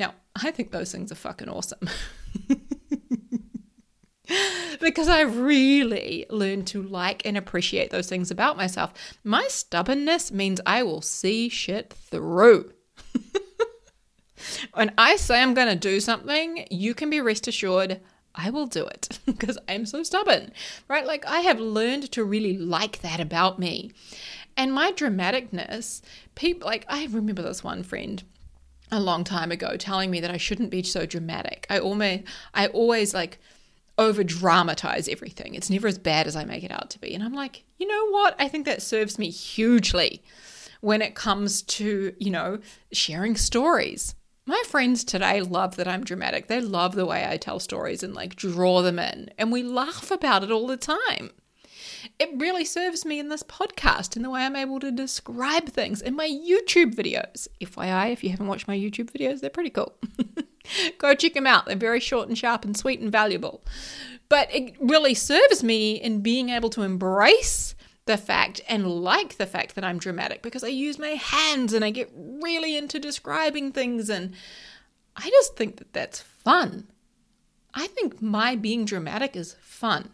Now, 0.00 0.14
I 0.34 0.50
think 0.50 0.72
those 0.72 0.90
things 0.90 1.12
are 1.12 1.16
fucking 1.16 1.48
awesome. 1.48 1.88
because 4.80 5.08
I 5.08 5.22
really 5.22 6.26
learned 6.30 6.66
to 6.68 6.82
like 6.82 7.26
and 7.26 7.36
appreciate 7.36 7.90
those 7.90 8.08
things 8.08 8.30
about 8.30 8.56
myself. 8.56 8.92
My 9.24 9.46
stubbornness 9.48 10.32
means 10.32 10.60
I 10.66 10.82
will 10.82 11.02
see 11.02 11.48
shit 11.48 11.92
through. 11.92 12.72
when 14.74 14.92
I 14.96 15.16
say 15.16 15.40
I'm 15.40 15.54
going 15.54 15.68
to 15.68 15.76
do 15.76 16.00
something, 16.00 16.66
you 16.70 16.94
can 16.94 17.10
be 17.10 17.20
rest 17.20 17.48
assured 17.48 18.00
I 18.34 18.50
will 18.50 18.66
do 18.66 18.86
it 18.86 19.18
because 19.26 19.58
I'm 19.68 19.86
so 19.86 20.02
stubborn, 20.02 20.52
right? 20.88 21.06
Like 21.06 21.26
I 21.26 21.40
have 21.40 21.60
learned 21.60 22.10
to 22.12 22.24
really 22.24 22.56
like 22.56 23.00
that 23.02 23.20
about 23.20 23.58
me. 23.58 23.92
And 24.56 24.72
my 24.72 24.92
dramaticness, 24.92 26.02
people 26.34 26.66
like 26.66 26.84
I 26.88 27.06
remember 27.06 27.42
this 27.42 27.64
one 27.64 27.82
friend 27.82 28.22
a 28.90 29.00
long 29.00 29.24
time 29.24 29.50
ago 29.50 29.76
telling 29.76 30.10
me 30.10 30.20
that 30.20 30.30
I 30.30 30.36
shouldn't 30.36 30.70
be 30.70 30.82
so 30.82 31.06
dramatic. 31.06 31.66
I 31.70 31.78
almost 31.78 32.24
I 32.52 32.66
always 32.68 33.14
like 33.14 33.38
over 33.98 34.24
dramatize 34.24 35.08
everything. 35.08 35.54
It's 35.54 35.70
never 35.70 35.86
as 35.86 35.98
bad 35.98 36.26
as 36.26 36.36
I 36.36 36.44
make 36.44 36.64
it 36.64 36.72
out 36.72 36.90
to 36.90 36.98
be. 36.98 37.14
And 37.14 37.22
I'm 37.22 37.34
like, 37.34 37.64
you 37.78 37.86
know 37.86 38.10
what? 38.10 38.34
I 38.38 38.48
think 38.48 38.64
that 38.66 38.82
serves 38.82 39.18
me 39.18 39.30
hugely 39.30 40.22
when 40.80 41.02
it 41.02 41.14
comes 41.14 41.62
to, 41.62 42.14
you 42.18 42.30
know, 42.30 42.58
sharing 42.92 43.36
stories. 43.36 44.14
My 44.44 44.60
friends 44.66 45.04
today 45.04 45.40
love 45.40 45.76
that 45.76 45.86
I'm 45.86 46.02
dramatic. 46.02 46.48
They 46.48 46.60
love 46.60 46.94
the 46.94 47.06
way 47.06 47.26
I 47.28 47.36
tell 47.36 47.60
stories 47.60 48.02
and 48.02 48.14
like 48.14 48.34
draw 48.34 48.82
them 48.82 48.98
in. 48.98 49.30
And 49.38 49.52
we 49.52 49.62
laugh 49.62 50.10
about 50.10 50.42
it 50.42 50.50
all 50.50 50.66
the 50.66 50.76
time. 50.76 51.30
It 52.18 52.30
really 52.36 52.64
serves 52.64 53.04
me 53.04 53.20
in 53.20 53.28
this 53.28 53.44
podcast 53.44 54.16
in 54.16 54.22
the 54.22 54.30
way 54.30 54.42
I'm 54.42 54.56
able 54.56 54.80
to 54.80 54.90
describe 54.90 55.68
things 55.68 56.02
in 56.02 56.16
my 56.16 56.28
YouTube 56.28 56.94
videos. 56.94 57.46
FYI, 57.60 58.12
if 58.12 58.24
you 58.24 58.30
haven't 58.30 58.48
watched 58.48 58.66
my 58.66 58.76
YouTube 58.76 59.12
videos, 59.12 59.40
they're 59.40 59.50
pretty 59.50 59.70
cool. 59.70 59.94
Go 60.98 61.14
check 61.14 61.34
them 61.34 61.46
out. 61.46 61.66
They're 61.66 61.76
very 61.76 62.00
short 62.00 62.28
and 62.28 62.36
sharp 62.36 62.64
and 62.64 62.76
sweet 62.76 63.00
and 63.00 63.10
valuable. 63.10 63.62
But 64.28 64.52
it 64.54 64.74
really 64.80 65.14
serves 65.14 65.62
me 65.62 65.94
in 65.94 66.20
being 66.20 66.48
able 66.48 66.70
to 66.70 66.82
embrace 66.82 67.74
the 68.06 68.16
fact 68.16 68.60
and 68.68 68.86
like 68.86 69.36
the 69.36 69.46
fact 69.46 69.74
that 69.74 69.84
I'm 69.84 69.98
dramatic 69.98 70.42
because 70.42 70.64
I 70.64 70.68
use 70.68 70.98
my 70.98 71.10
hands 71.10 71.72
and 71.72 71.84
I 71.84 71.90
get 71.90 72.10
really 72.14 72.76
into 72.76 72.98
describing 72.98 73.72
things. 73.72 74.08
And 74.08 74.34
I 75.16 75.28
just 75.28 75.56
think 75.56 75.76
that 75.76 75.92
that's 75.92 76.20
fun. 76.20 76.88
I 77.74 77.86
think 77.86 78.20
my 78.20 78.56
being 78.56 78.84
dramatic 78.84 79.36
is 79.36 79.56
fun 79.60 80.10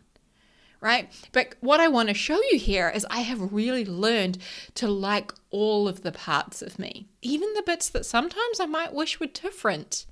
right? 0.80 1.08
But 1.32 1.54
what 1.61 1.80
I 1.80 1.88
want 1.88 2.08
to 2.08 2.14
show 2.14 2.40
you 2.50 2.58
here 2.58 2.88
is 2.88 3.06
I 3.11 3.20
have 3.20 3.52
really 3.52 3.84
learned 3.84 4.38
to 4.74 4.88
like 4.88 5.32
all 5.50 5.88
of 5.88 6.02
the 6.02 6.12
parts 6.12 6.62
of 6.62 6.78
me, 6.78 7.08
even 7.22 7.52
the 7.54 7.62
bits 7.62 7.88
that 7.90 8.06
sometimes 8.06 8.61
I 8.61 8.66
might 8.66 8.94
wish 8.94 9.18
were 9.18 9.26
different. 9.26 10.06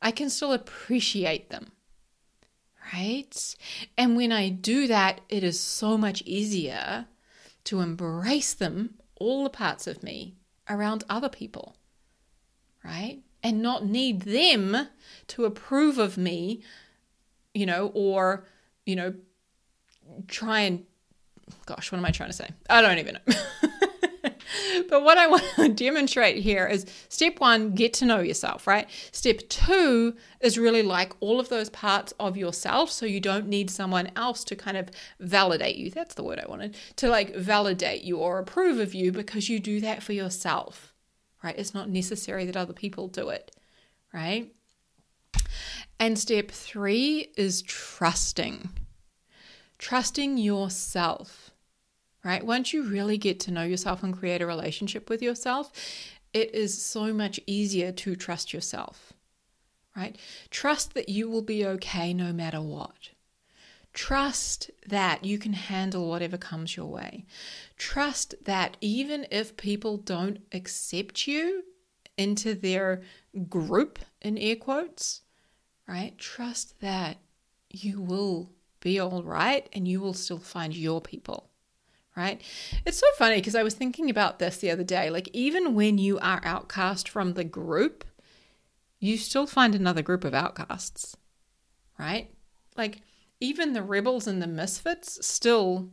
I 0.00 0.10
can 0.10 0.30
still 0.30 0.52
appreciate 0.52 1.50
them. 1.50 1.72
Right? 2.92 3.54
And 3.96 4.16
when 4.16 4.32
I 4.32 4.48
do 4.48 4.86
that, 4.86 5.20
it 5.28 5.44
is 5.44 5.60
so 5.60 5.98
much 5.98 6.22
easier 6.22 7.06
to 7.64 7.80
embrace 7.80 8.54
them, 8.54 8.94
all 9.16 9.44
the 9.44 9.50
parts 9.50 9.86
of 9.86 10.02
me, 10.02 10.34
around 10.70 11.04
other 11.08 11.28
people. 11.28 11.76
Right? 12.82 13.20
And 13.42 13.60
not 13.62 13.84
need 13.84 14.22
them 14.22 14.88
to 15.28 15.44
approve 15.44 15.98
of 15.98 16.16
me, 16.16 16.62
you 17.52 17.66
know, 17.66 17.92
or, 17.94 18.46
you 18.86 18.96
know, 18.96 19.14
try 20.26 20.60
and, 20.60 20.84
gosh, 21.66 21.92
what 21.92 21.98
am 21.98 22.04
I 22.04 22.10
trying 22.10 22.30
to 22.30 22.36
say? 22.36 22.48
I 22.70 22.80
don't 22.80 22.98
even 22.98 23.18
know. 23.26 23.34
but 24.88 25.02
what 25.02 25.18
I 25.18 25.26
want 25.26 25.44
to 25.56 25.68
demonstrate 25.84 26.42
here 26.42 26.66
is 26.66 26.86
step 27.08 27.40
one, 27.40 27.72
get 27.74 27.92
to 27.94 28.04
know 28.04 28.20
yourself, 28.20 28.66
right? 28.66 28.88
Step 29.12 29.40
two 29.48 30.14
is 30.40 30.58
really 30.58 30.82
like 30.82 31.12
all 31.20 31.40
of 31.40 31.48
those 31.48 31.70
parts 31.70 32.12
of 32.20 32.36
yourself. 32.36 32.90
So 32.90 33.06
you 33.06 33.20
don't 33.20 33.48
need 33.48 33.70
someone 33.70 34.10
else 34.16 34.44
to 34.44 34.56
kind 34.56 34.76
of 34.76 34.90
validate 35.20 35.76
you. 35.76 35.90
That's 35.90 36.14
the 36.14 36.22
word 36.22 36.38
I 36.38 36.48
wanted 36.48 36.76
to 36.96 37.08
like 37.08 37.34
validate 37.34 38.02
you 38.02 38.18
or 38.18 38.38
approve 38.38 38.78
of 38.78 38.94
you 38.94 39.12
because 39.12 39.48
you 39.48 39.58
do 39.58 39.80
that 39.80 40.02
for 40.02 40.12
yourself, 40.12 40.94
right? 41.42 41.58
It's 41.58 41.74
not 41.74 41.88
necessary 41.88 42.44
that 42.46 42.56
other 42.56 42.72
people 42.72 43.08
do 43.08 43.28
it, 43.30 43.54
right? 44.12 44.52
And 46.00 46.18
step 46.18 46.50
three 46.50 47.32
is 47.36 47.62
trusting, 47.62 48.70
trusting 49.78 50.38
yourself 50.38 51.47
right? 52.24 52.44
Once 52.44 52.72
you 52.72 52.82
really 52.82 53.18
get 53.18 53.40
to 53.40 53.50
know 53.50 53.62
yourself 53.62 54.02
and 54.02 54.16
create 54.16 54.42
a 54.42 54.46
relationship 54.46 55.08
with 55.08 55.22
yourself, 55.22 55.72
it 56.32 56.54
is 56.54 56.82
so 56.82 57.12
much 57.12 57.40
easier 57.46 57.92
to 57.92 58.16
trust 58.16 58.52
yourself, 58.52 59.12
right? 59.96 60.16
Trust 60.50 60.94
that 60.94 61.08
you 61.08 61.28
will 61.28 61.42
be 61.42 61.64
okay 61.64 62.12
no 62.12 62.32
matter 62.32 62.60
what. 62.60 63.10
Trust 63.94 64.70
that 64.86 65.24
you 65.24 65.38
can 65.38 65.54
handle 65.54 66.08
whatever 66.08 66.36
comes 66.36 66.76
your 66.76 66.86
way. 66.86 67.24
Trust 67.76 68.34
that 68.44 68.76
even 68.80 69.26
if 69.30 69.56
people 69.56 69.96
don't 69.96 70.40
accept 70.52 71.26
you 71.26 71.64
into 72.16 72.54
their 72.54 73.02
group, 73.48 73.98
in 74.20 74.36
air 74.36 74.56
quotes, 74.56 75.22
right? 75.86 76.16
Trust 76.18 76.80
that 76.80 77.16
you 77.70 78.00
will 78.00 78.50
be 78.80 78.98
all 79.00 79.22
right 79.22 79.68
and 79.72 79.88
you 79.88 80.00
will 80.00 80.14
still 80.14 80.38
find 80.38 80.76
your 80.76 81.00
people 81.00 81.47
right? 82.18 82.42
It's 82.84 82.98
so 82.98 83.06
funny 83.16 83.36
because 83.36 83.54
I 83.54 83.62
was 83.62 83.74
thinking 83.74 84.10
about 84.10 84.40
this 84.40 84.56
the 84.56 84.72
other 84.72 84.82
day. 84.82 85.08
Like, 85.08 85.30
even 85.32 85.74
when 85.74 85.98
you 85.98 86.18
are 86.18 86.40
outcast 86.42 87.08
from 87.08 87.34
the 87.34 87.44
group, 87.44 88.04
you 88.98 89.16
still 89.16 89.46
find 89.46 89.74
another 89.74 90.02
group 90.02 90.24
of 90.24 90.34
outcasts, 90.34 91.16
right? 91.96 92.30
Like, 92.76 93.02
even 93.40 93.72
the 93.72 93.84
rebels 93.84 94.26
and 94.26 94.42
the 94.42 94.48
misfits 94.48 95.24
still 95.24 95.90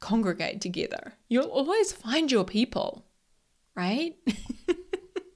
congregate 0.00 0.62
together. 0.62 1.12
You'll 1.28 1.44
always 1.44 1.92
find 1.92 2.32
your 2.32 2.44
people, 2.44 3.04
right? 3.74 4.16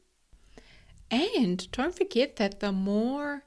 and 1.11 1.71
don't 1.71 1.95
forget 1.95 2.37
that 2.37 2.61
the 2.61 2.73
more 2.73 3.45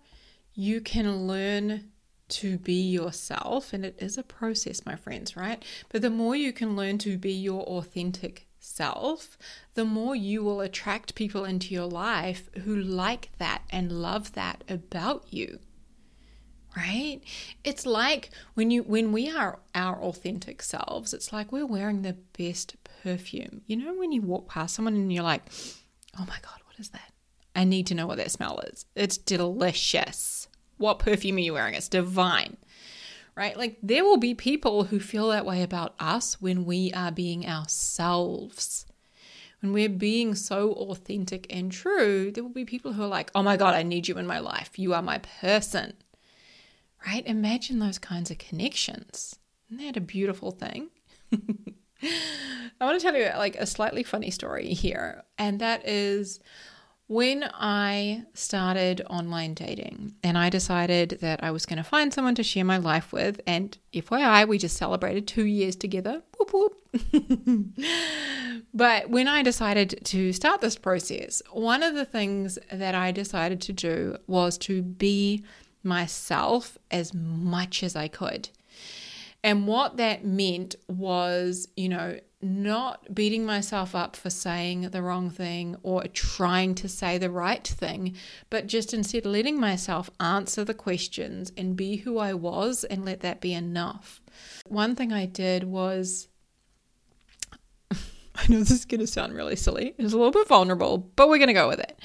you 0.53 0.79
can 0.79 1.25
learn 1.25 1.91
to 2.29 2.57
be 2.57 2.81
yourself, 2.89 3.73
and 3.73 3.85
it 3.85 3.95
is 3.99 4.17
a 4.17 4.23
process, 4.23 4.85
my 4.85 4.95
friends, 4.95 5.35
right? 5.35 5.63
But 5.89 6.01
the 6.01 6.09
more 6.09 6.35
you 6.35 6.51
can 6.51 6.75
learn 6.75 6.97
to 6.99 7.17
be 7.17 7.31
your 7.31 7.63
authentic 7.63 8.47
self, 8.59 9.37
the 9.75 9.85
more 9.85 10.15
you 10.15 10.43
will 10.43 10.61
attract 10.61 11.15
people 11.15 11.45
into 11.45 11.73
your 11.73 11.85
life 11.85 12.49
who 12.63 12.75
like 12.75 13.29
that 13.37 13.61
and 13.69 13.91
love 13.91 14.33
that 14.33 14.63
about 14.67 15.25
you 15.31 15.59
right? 16.75 17.21
It's 17.63 17.85
like 17.85 18.29
when 18.53 18.69
you 18.69 18.83
when 18.83 19.11
we 19.11 19.29
are 19.35 19.59
our 19.73 19.99
authentic 20.01 20.61
selves 20.61 21.13
it's 21.13 21.33
like 21.33 21.51
we're 21.51 21.65
wearing 21.65 22.03
the 22.03 22.17
best 22.37 22.75
perfume. 23.03 23.61
You 23.65 23.77
know 23.77 23.95
when 23.95 24.11
you 24.11 24.21
walk 24.21 24.47
past 24.47 24.75
someone 24.75 24.95
and 24.95 25.11
you're 25.11 25.23
like 25.23 25.43
oh 26.19 26.25
my 26.27 26.37
god 26.41 26.59
what 26.65 26.77
is 26.79 26.89
that? 26.89 27.11
I 27.55 27.63
need 27.63 27.87
to 27.87 27.95
know 27.95 28.05
what 28.05 28.17
that 28.17 28.31
smell 28.31 28.59
is. 28.59 28.85
It's 28.95 29.17
delicious 29.17 30.47
what 30.77 30.99
perfume 30.99 31.37
are 31.37 31.39
you 31.39 31.53
wearing 31.53 31.73
it's 31.73 31.87
divine 31.89 32.57
right 33.35 33.57
like 33.57 33.77
there 33.81 34.03
will 34.03 34.17
be 34.17 34.33
people 34.33 34.85
who 34.85 34.99
feel 34.99 35.29
that 35.29 35.45
way 35.45 35.61
about 35.61 35.95
us 35.99 36.41
when 36.41 36.65
we 36.65 36.91
are 36.93 37.11
being 37.11 37.45
ourselves 37.45 38.85
when 39.61 39.73
we're 39.73 39.89
being 39.89 40.35
so 40.35 40.73
authentic 40.73 41.47
and 41.49 41.71
true, 41.71 42.29
there 42.29 42.43
will 42.43 42.51
be 42.51 42.63
people 42.63 42.93
who 42.93 43.01
are 43.01 43.07
like, 43.07 43.31
oh 43.33 43.41
my 43.41 43.57
God, 43.57 43.73
I 43.73 43.81
need 43.81 44.07
you 44.07 44.19
in 44.19 44.27
my 44.27 44.37
life. 44.37 44.77
You 44.77 44.93
are 44.93 45.01
my 45.01 45.17
person 45.17 45.93
right? 47.05 47.25
Imagine 47.25 47.79
those 47.79 47.99
kinds 47.99 48.31
of 48.31 48.37
connections. 48.37 49.37
Isn't 49.69 49.85
that 49.85 49.97
a 49.97 50.01
beautiful 50.01 50.51
thing? 50.51 50.89
I 51.33 52.85
want 52.85 52.99
to 52.99 53.03
tell 53.03 53.15
you 53.15 53.29
like 53.37 53.55
a 53.55 53.65
slightly 53.65 54.03
funny 54.03 54.31
story 54.31 54.73
here, 54.73 55.23
and 55.37 55.59
that 55.59 55.87
is 55.87 56.39
when 57.07 57.49
I 57.53 58.25
started 58.33 59.01
online 59.09 59.53
dating 59.53 60.15
and 60.23 60.37
I 60.37 60.49
decided 60.49 61.19
that 61.21 61.41
I 61.41 61.51
was 61.51 61.65
going 61.65 61.77
to 61.77 61.83
find 61.83 62.13
someone 62.13 62.35
to 62.35 62.43
share 62.43 62.65
my 62.65 62.77
life 62.77 63.13
with, 63.13 63.39
and 63.47 63.77
FYI, 63.93 64.45
we 64.47 64.57
just 64.57 64.75
celebrated 64.75 65.25
two 65.25 65.45
years 65.45 65.77
together. 65.77 66.21
Whoop, 66.37 66.53
whoop. 66.53 67.73
but 68.73 69.09
when 69.09 69.29
I 69.29 69.41
decided 69.41 70.01
to 70.05 70.33
start 70.33 70.59
this 70.59 70.75
process, 70.75 71.41
one 71.51 71.81
of 71.81 71.95
the 71.95 72.05
things 72.05 72.59
that 72.71 72.93
I 72.93 73.13
decided 73.13 73.61
to 73.61 73.73
do 73.73 74.17
was 74.27 74.57
to 74.59 74.81
be 74.81 75.45
myself 75.83 76.77
as 76.91 77.13
much 77.13 77.83
as 77.83 77.95
I 77.95 78.09
could. 78.09 78.49
And 79.43 79.65
what 79.65 79.95
that 79.95 80.25
meant 80.25 80.75
was, 80.89 81.69
you 81.77 81.87
know, 81.87 82.19
not 82.41 83.15
beating 83.15 83.45
myself 83.45 83.95
up 83.95 84.15
for 84.15 84.29
saying 84.29 84.81
the 84.91 85.01
wrong 85.01 85.29
thing 85.29 85.75
or 85.81 86.03
trying 86.03 86.75
to 86.75 86.87
say 86.87 87.17
the 87.17 87.31
right 87.31 87.67
thing, 87.67 88.15
but 88.49 88.67
just 88.67 88.93
instead 88.93 89.25
letting 89.25 89.59
myself 89.59 90.09
answer 90.19 90.63
the 90.63 90.73
questions 90.73 91.51
and 91.57 91.75
be 91.75 91.97
who 91.97 92.19
I 92.19 92.33
was 92.33 92.83
and 92.83 93.03
let 93.03 93.21
that 93.21 93.41
be 93.41 93.53
enough. 93.53 94.21
One 94.67 94.95
thing 94.95 95.11
I 95.11 95.25
did 95.25 95.63
was 95.63 96.27
I 97.91 98.47
know 98.47 98.59
this 98.59 98.71
is 98.71 98.85
going 98.85 99.01
to 99.01 99.07
sound 99.07 99.33
really 99.33 99.55
silly. 99.55 99.95
It's 99.97 100.13
a 100.13 100.17
little 100.17 100.31
bit 100.31 100.47
vulnerable, 100.47 100.99
but 101.15 101.29
we're 101.29 101.39
going 101.39 101.47
to 101.47 101.53
go 101.53 101.67
with 101.67 101.79
it. 101.79 101.99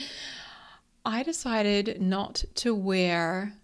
I 1.05 1.23
decided 1.23 2.01
not 2.01 2.45
to 2.57 2.75
wear 2.75 3.55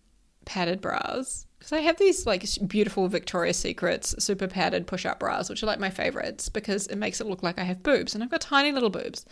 padded 0.45 0.81
bras 0.81 1.47
because 1.59 1.73
I 1.73 1.81
have 1.81 1.99
these 1.99 2.27
like 2.27 2.47
beautiful 2.67 3.09
Victoria's 3.09 3.59
Secrets 3.59 4.15
super 4.23 4.47
padded 4.47 4.87
push 4.87 5.05
up 5.05 5.19
bras, 5.19 5.51
which 5.51 5.63
are 5.63 5.67
like 5.67 5.81
my 5.81 5.91
favorites 5.91 6.49
because 6.49 6.87
it 6.87 6.97
makes 6.97 7.21
it 7.21 7.27
look 7.27 7.43
like 7.43 7.59
I 7.59 7.65
have 7.65 7.83
boobs 7.83 8.15
and 8.15 8.23
I've 8.23 8.31
got 8.31 8.41
tiny 8.41 8.73
little 8.73 8.91
boobs. 8.91 9.27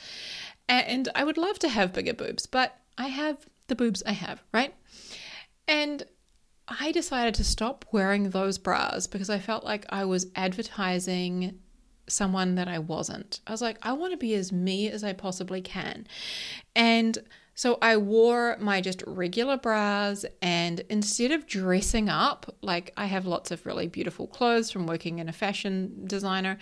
And 0.69 1.09
I 1.15 1.23
would 1.23 1.39
love 1.39 1.59
to 1.61 1.69
have 1.69 1.93
bigger 1.93 2.15
boobs, 2.15 2.47
but 2.47 2.77
I 2.99 3.07
have 3.07 3.37
the 3.69 3.77
boobs 3.77 4.03
I 4.05 4.13
have, 4.13 4.43
right? 4.53 4.75
And 5.69 6.05
I 6.67 6.91
decided 6.91 7.35
to 7.37 7.45
stop 7.45 7.85
wearing 7.93 8.31
those 8.31 8.59
bras 8.59 9.07
because 9.07 9.31
I 9.31 9.39
felt 9.39 9.65
like 9.65 9.87
I 9.89 10.05
was 10.05 10.27
advertising 10.35 11.61
someone 12.09 12.57
that 12.57 12.69
I 12.69 12.81
wasn't. 12.81 13.41
I 13.47 13.53
was 13.53 13.63
like, 13.63 13.79
I 13.83 13.93
want 13.93 14.13
to 14.13 14.17
be 14.17 14.35
as 14.35 14.53
me 14.53 14.91
as 14.91 15.05
I 15.05 15.13
possibly 15.13 15.61
can. 15.61 16.07
And 16.75 17.19
so 17.57 17.79
I 17.83 17.97
wore 17.97 18.57
my 18.61 18.81
just 18.81 19.03
regular 19.07 19.57
bras, 19.57 20.25
and 20.43 20.81
instead 20.91 21.33
of 21.33 21.47
dressing 21.47 22.09
up, 22.09 22.55
like 22.61 22.93
I 22.97 23.07
have 23.07 23.27
lots 23.27 23.51
of 23.51 23.65
really 23.67 23.89
beautiful 23.89 24.27
clothes 24.29 24.71
from 24.71 24.87
working 24.87 25.19
in 25.19 25.29
a 25.29 25.33
fashion 25.33 26.05
designer, 26.07 26.59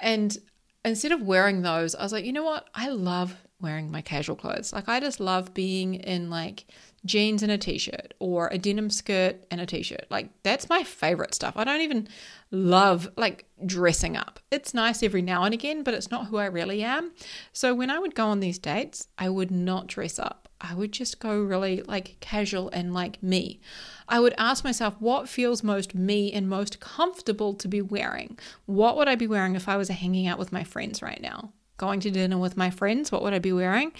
and 0.00 0.38
instead 0.84 1.12
of 1.12 1.20
wearing 1.20 1.62
those, 1.62 1.94
I 1.94 2.02
was 2.02 2.12
like, 2.12 2.24
you 2.24 2.32
know 2.32 2.44
what? 2.44 2.70
I 2.74 2.88
love 2.88 3.36
wearing 3.60 3.90
my 3.90 4.00
casual 4.00 4.36
clothes. 4.36 4.72
Like 4.72 4.88
I 4.88 5.00
just 5.00 5.20
love 5.20 5.52
being 5.52 5.94
in 5.94 6.30
like 6.30 6.64
jeans 7.04 7.42
and 7.42 7.50
a 7.50 7.58
t-shirt 7.58 8.14
or 8.18 8.48
a 8.48 8.58
denim 8.58 8.90
skirt 8.90 9.44
and 9.50 9.60
a 9.60 9.66
t-shirt. 9.66 10.06
Like 10.10 10.28
that's 10.42 10.68
my 10.68 10.82
favorite 10.82 11.34
stuff. 11.34 11.54
I 11.56 11.64
don't 11.64 11.80
even 11.80 12.08
love 12.50 13.08
like 13.16 13.46
dressing 13.64 14.16
up. 14.16 14.40
It's 14.50 14.74
nice 14.74 15.02
every 15.02 15.22
now 15.22 15.44
and 15.44 15.54
again, 15.54 15.82
but 15.82 15.94
it's 15.94 16.10
not 16.10 16.26
who 16.26 16.36
I 16.36 16.46
really 16.46 16.82
am. 16.82 17.12
So 17.52 17.74
when 17.74 17.90
I 17.90 17.98
would 17.98 18.14
go 18.14 18.26
on 18.26 18.40
these 18.40 18.58
dates, 18.58 19.08
I 19.18 19.28
would 19.28 19.50
not 19.50 19.86
dress 19.86 20.18
up. 20.18 20.48
I 20.60 20.74
would 20.74 20.92
just 20.92 21.20
go 21.20 21.40
really 21.40 21.82
like 21.82 22.18
casual 22.20 22.68
and 22.70 22.92
like 22.92 23.22
me. 23.22 23.60
I 24.06 24.20
would 24.20 24.34
ask 24.36 24.62
myself 24.62 24.94
what 24.98 25.28
feels 25.28 25.62
most 25.62 25.94
me 25.94 26.30
and 26.32 26.48
most 26.48 26.80
comfortable 26.80 27.54
to 27.54 27.68
be 27.68 27.80
wearing. 27.80 28.38
What 28.66 28.96
would 28.98 29.08
I 29.08 29.14
be 29.14 29.26
wearing 29.26 29.54
if 29.56 29.68
I 29.68 29.78
was 29.78 29.88
hanging 29.88 30.26
out 30.26 30.38
with 30.38 30.52
my 30.52 30.64
friends 30.64 31.00
right 31.00 31.20
now? 31.22 31.52
Going 31.78 32.00
to 32.00 32.10
dinner 32.10 32.36
with 32.36 32.58
my 32.58 32.68
friends, 32.68 33.10
what 33.10 33.22
would 33.22 33.32
I 33.32 33.38
be 33.38 33.54
wearing? 33.54 33.92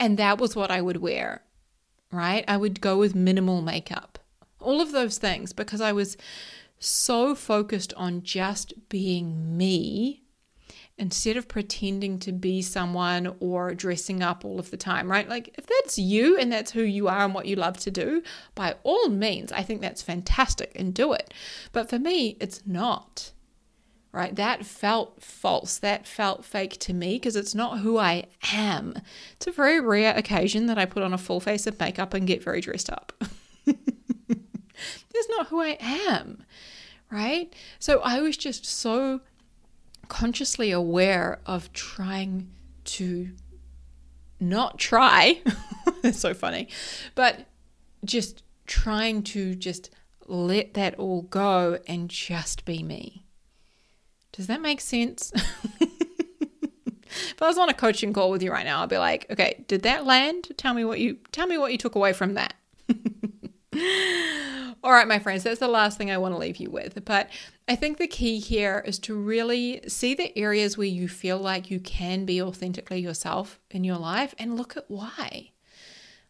And 0.00 0.16
that 0.16 0.38
was 0.38 0.56
what 0.56 0.70
I 0.70 0.80
would 0.80 0.98
wear 0.98 1.42
right? 2.12 2.44
I 2.48 2.56
would 2.56 2.80
go 2.80 2.98
with 2.98 3.14
minimal 3.14 3.62
makeup. 3.62 4.18
All 4.60 4.80
of 4.80 4.92
those 4.92 5.18
things 5.18 5.52
because 5.52 5.80
I 5.80 5.92
was 5.92 6.16
so 6.78 7.34
focused 7.34 7.92
on 7.94 8.22
just 8.22 8.88
being 8.88 9.56
me 9.56 10.22
instead 10.98 11.36
of 11.36 11.46
pretending 11.46 12.18
to 12.18 12.32
be 12.32 12.60
someone 12.60 13.34
or 13.38 13.72
dressing 13.74 14.20
up 14.20 14.44
all 14.44 14.58
of 14.58 14.70
the 14.70 14.76
time, 14.76 15.08
right? 15.10 15.28
Like, 15.28 15.54
if 15.56 15.66
that's 15.66 15.96
you 15.96 16.36
and 16.36 16.50
that's 16.50 16.72
who 16.72 16.82
you 16.82 17.06
are 17.06 17.24
and 17.24 17.32
what 17.32 17.46
you 17.46 17.54
love 17.54 17.78
to 17.78 17.90
do, 17.90 18.22
by 18.56 18.74
all 18.82 19.08
means, 19.08 19.52
I 19.52 19.62
think 19.62 19.80
that's 19.80 20.02
fantastic 20.02 20.72
and 20.74 20.92
do 20.92 21.12
it. 21.12 21.32
But 21.72 21.88
for 21.88 22.00
me, 22.00 22.36
it's 22.40 22.62
not 22.66 23.30
right? 24.12 24.34
That 24.34 24.64
felt 24.64 25.22
false. 25.22 25.78
That 25.78 26.06
felt 26.06 26.44
fake 26.44 26.78
to 26.80 26.94
me 26.94 27.16
because 27.16 27.36
it's 27.36 27.54
not 27.54 27.80
who 27.80 27.98
I 27.98 28.24
am. 28.52 28.94
It's 29.34 29.46
a 29.46 29.52
very 29.52 29.80
rare 29.80 30.16
occasion 30.16 30.66
that 30.66 30.78
I 30.78 30.86
put 30.86 31.02
on 31.02 31.12
a 31.12 31.18
full 31.18 31.40
face 31.40 31.66
of 31.66 31.78
makeup 31.78 32.14
and 32.14 32.26
get 32.26 32.42
very 32.42 32.60
dressed 32.60 32.90
up. 32.90 33.12
That's 33.66 35.28
not 35.28 35.48
who 35.48 35.60
I 35.60 35.76
am, 35.80 36.44
right? 37.10 37.52
So 37.78 38.00
I 38.00 38.20
was 38.20 38.36
just 38.36 38.64
so 38.64 39.20
consciously 40.08 40.70
aware 40.70 41.40
of 41.44 41.72
trying 41.72 42.48
to 42.84 43.30
not 44.40 44.78
try. 44.78 45.42
it's 46.02 46.20
so 46.20 46.34
funny, 46.34 46.68
but 47.14 47.46
just 48.04 48.42
trying 48.66 49.22
to 49.22 49.54
just 49.54 49.90
let 50.26 50.74
that 50.74 50.94
all 50.96 51.22
go 51.22 51.78
and 51.86 52.08
just 52.08 52.64
be 52.64 52.82
me. 52.82 53.24
Does 54.38 54.46
that 54.46 54.60
make 54.60 54.80
sense? 54.80 55.32
if 55.80 57.42
I 57.42 57.48
was 57.48 57.58
on 57.58 57.68
a 57.68 57.74
coaching 57.74 58.12
call 58.12 58.30
with 58.30 58.40
you 58.40 58.52
right 58.52 58.64
now, 58.64 58.84
I'd 58.84 58.88
be 58.88 58.96
like, 58.96 59.26
okay, 59.30 59.64
did 59.66 59.82
that 59.82 60.06
land? 60.06 60.52
Tell 60.56 60.74
me 60.74 60.84
what 60.84 61.00
you 61.00 61.18
tell 61.32 61.48
me 61.48 61.58
what 61.58 61.72
you 61.72 61.78
took 61.78 61.96
away 61.96 62.12
from 62.12 62.34
that. 62.34 62.54
All 64.84 64.92
right, 64.92 65.08
my 65.08 65.18
friends, 65.18 65.42
that's 65.42 65.58
the 65.58 65.66
last 65.66 65.98
thing 65.98 66.12
I 66.12 66.18
want 66.18 66.34
to 66.34 66.38
leave 66.38 66.58
you 66.58 66.70
with. 66.70 67.04
But 67.04 67.30
I 67.66 67.74
think 67.74 67.98
the 67.98 68.06
key 68.06 68.38
here 68.38 68.80
is 68.86 69.00
to 69.00 69.16
really 69.16 69.80
see 69.88 70.14
the 70.14 70.38
areas 70.38 70.78
where 70.78 70.86
you 70.86 71.08
feel 71.08 71.38
like 71.38 71.68
you 71.68 71.80
can 71.80 72.24
be 72.24 72.40
authentically 72.40 73.00
yourself 73.00 73.58
in 73.72 73.82
your 73.82 73.98
life 73.98 74.36
and 74.38 74.56
look 74.56 74.76
at 74.76 74.84
why. 74.86 75.50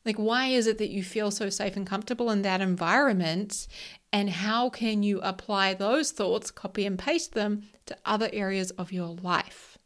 Like, 0.07 0.17
why 0.17 0.47
is 0.47 0.67
it 0.67 0.79
that 0.79 0.89
you 0.89 1.03
feel 1.03 1.31
so 1.31 1.51
safe 1.51 1.77
and 1.77 1.87
comfortable 1.87 2.31
in 2.31 2.41
that 2.41 2.63
environment? 2.63 3.69
And 4.13 4.31
how 4.31 4.71
can 4.71 5.03
you 5.03 5.21
apply 5.21 5.75
those 5.75 6.13
thoughts, 6.13 6.51
copy 6.51 6.87
and 6.87 6.99
paste 6.99 7.35
them 7.35 7.65
to 7.87 7.97
other 8.05 8.31
areas 8.33 8.71
of 8.73 8.93
your 8.93 9.09
life? 9.09 9.79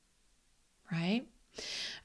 Right? 0.91 1.27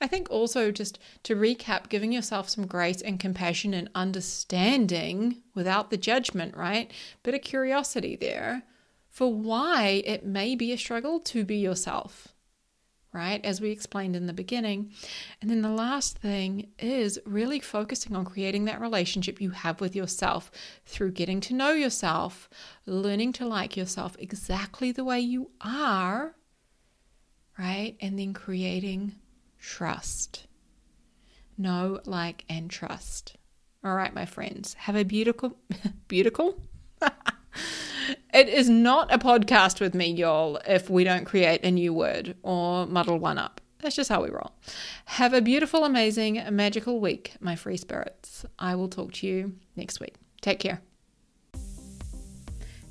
I 0.01 0.08
think 0.08 0.30
also, 0.30 0.71
just 0.71 0.99
to 1.23 1.36
recap, 1.36 1.89
giving 1.89 2.12
yourself 2.12 2.49
some 2.49 2.67
grace 2.67 3.01
and 3.01 3.19
compassion 3.19 3.73
and 3.73 3.89
understanding 3.95 5.41
without 5.53 5.89
the 5.89 5.97
judgment, 5.97 6.56
right? 6.56 6.91
Bit 7.23 7.36
of 7.36 7.41
curiosity 7.41 8.15
there 8.15 8.63
for 9.10 9.34
why 9.34 10.03
it 10.06 10.25
may 10.25 10.56
be 10.56 10.71
a 10.71 10.77
struggle 10.77 11.19
to 11.21 11.43
be 11.43 11.58
yourself 11.58 12.36
right? 13.17 13.43
As 13.43 13.60
we 13.60 13.71
explained 13.71 14.15
in 14.15 14.27
the 14.27 14.34
beginning. 14.34 14.91
And 15.41 15.49
then 15.49 15.63
the 15.63 15.69
last 15.69 16.19
thing 16.19 16.67
is 16.77 17.19
really 17.25 17.60
focusing 17.60 18.15
on 18.15 18.25
creating 18.25 18.65
that 18.65 18.80
relationship 18.80 19.41
you 19.41 19.49
have 19.49 19.82
with 19.82 19.95
yourself 19.95 20.51
through 20.86 21.12
getting 21.12 21.41
to 21.41 21.56
know 21.56 21.71
yourself, 21.71 22.47
learning 22.86 23.34
to 23.34 23.47
like 23.47 23.75
yourself 23.75 24.15
exactly 24.19 24.91
the 24.91 25.03
way 25.03 25.19
you 25.19 25.49
are, 25.62 26.36
right? 27.58 27.95
And 27.99 28.19
then 28.19 28.34
creating 28.34 29.15
trust. 29.60 30.45
Know, 31.58 32.01
like, 32.06 32.45
and 32.47 32.69
trust. 32.69 33.36
All 33.84 33.95
right, 33.95 34.13
my 34.13 34.25
friends, 34.25 34.75
have 34.75 34.95
a 34.95 35.03
beautiful, 35.03 35.58
beautiful. 36.08 36.62
It 38.34 38.48
is 38.48 38.70
not 38.70 39.13
a 39.13 39.17
podcast 39.17 39.82
with 39.82 39.93
me, 39.93 40.12
y'all, 40.12 40.60
if 40.65 40.89
we 40.89 41.04
don't 41.04 41.26
create 41.26 41.63
a 41.65 41.72
new 41.72 41.93
word 41.93 42.36
or 42.41 42.86
muddle 42.86 43.17
one 43.17 43.38
up. 43.38 43.60
That's 43.80 43.96
just 43.96 44.10
how 44.10 44.24
we 44.24 44.30
roll. 44.30 44.54
Have 45.06 45.34
a 45.34 45.41
beautiful, 45.41 45.84
amazing, 45.84 46.41
magical 46.52 47.00
week, 47.00 47.34
my 47.39 47.56
free 47.56 47.78
spirits. 47.78 48.46
I 48.58 48.76
will 48.76 48.89
talk 48.89 49.12
to 49.13 49.28
you 49.28 49.56
next 49.76 50.00
week. 50.00 50.15
Take 50.41 50.60
care. 50.60 50.82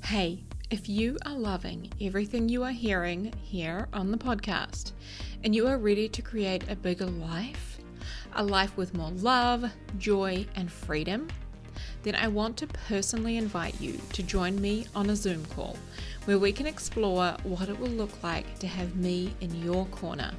Hey, 0.03 0.43
if 0.69 0.87
you 0.87 1.17
are 1.25 1.35
loving 1.35 1.91
everything 2.01 2.49
you 2.49 2.63
are 2.63 2.71
hearing 2.71 3.33
here 3.41 3.87
on 3.93 4.11
the 4.11 4.17
podcast 4.17 4.93
and 5.43 5.55
you 5.55 5.67
are 5.67 5.77
ready 5.77 6.09
to 6.09 6.21
create 6.21 6.69
a 6.69 6.75
bigger 6.75 7.05
life, 7.05 7.79
a 8.35 8.43
life 8.43 8.75
with 8.77 8.93
more 8.93 9.11
love, 9.11 9.65
joy, 9.97 10.45
and 10.55 10.71
freedom, 10.71 11.27
then 12.03 12.15
I 12.15 12.27
want 12.27 12.57
to 12.57 12.67
personally 12.67 13.37
invite 13.37 13.79
you 13.81 13.99
to 14.13 14.23
join 14.23 14.59
me 14.61 14.85
on 14.95 15.09
a 15.09 15.15
Zoom 15.15 15.45
call 15.47 15.77
where 16.25 16.39
we 16.39 16.51
can 16.51 16.65
explore 16.65 17.35
what 17.43 17.69
it 17.69 17.79
will 17.79 17.89
look 17.89 18.23
like 18.23 18.57
to 18.59 18.67
have 18.67 18.95
me 18.95 19.33
in 19.41 19.63
your 19.63 19.85
corner, 19.87 20.31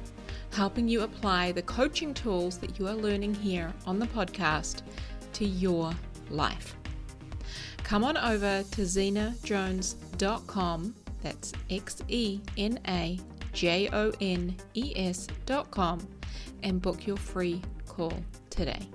helping 0.53 0.87
you 0.87 1.01
apply 1.01 1.51
the 1.51 1.61
coaching 1.63 2.13
tools 2.13 2.57
that 2.59 2.79
you 2.79 2.87
are 2.87 2.95
learning 2.95 3.33
here 3.33 3.73
on 3.85 3.99
the 3.99 4.07
podcast 4.07 4.81
to 5.33 5.45
your 5.45 5.91
life. 6.29 6.75
Come 7.83 8.03
on 8.03 8.17
over 8.17 8.63
to 8.71 8.81
xenajones.com, 8.81 10.95
that's 11.21 11.53
X 11.69 12.03
E 12.07 12.39
N 12.57 12.79
A 12.87 13.19
J 13.51 13.89
O 13.91 14.11
N 14.21 14.55
E 14.75 14.93
S.com, 14.95 16.07
and 16.61 16.81
book 16.81 17.07
your 17.07 17.17
free 17.17 17.61
call 17.87 18.13
today. 18.49 18.87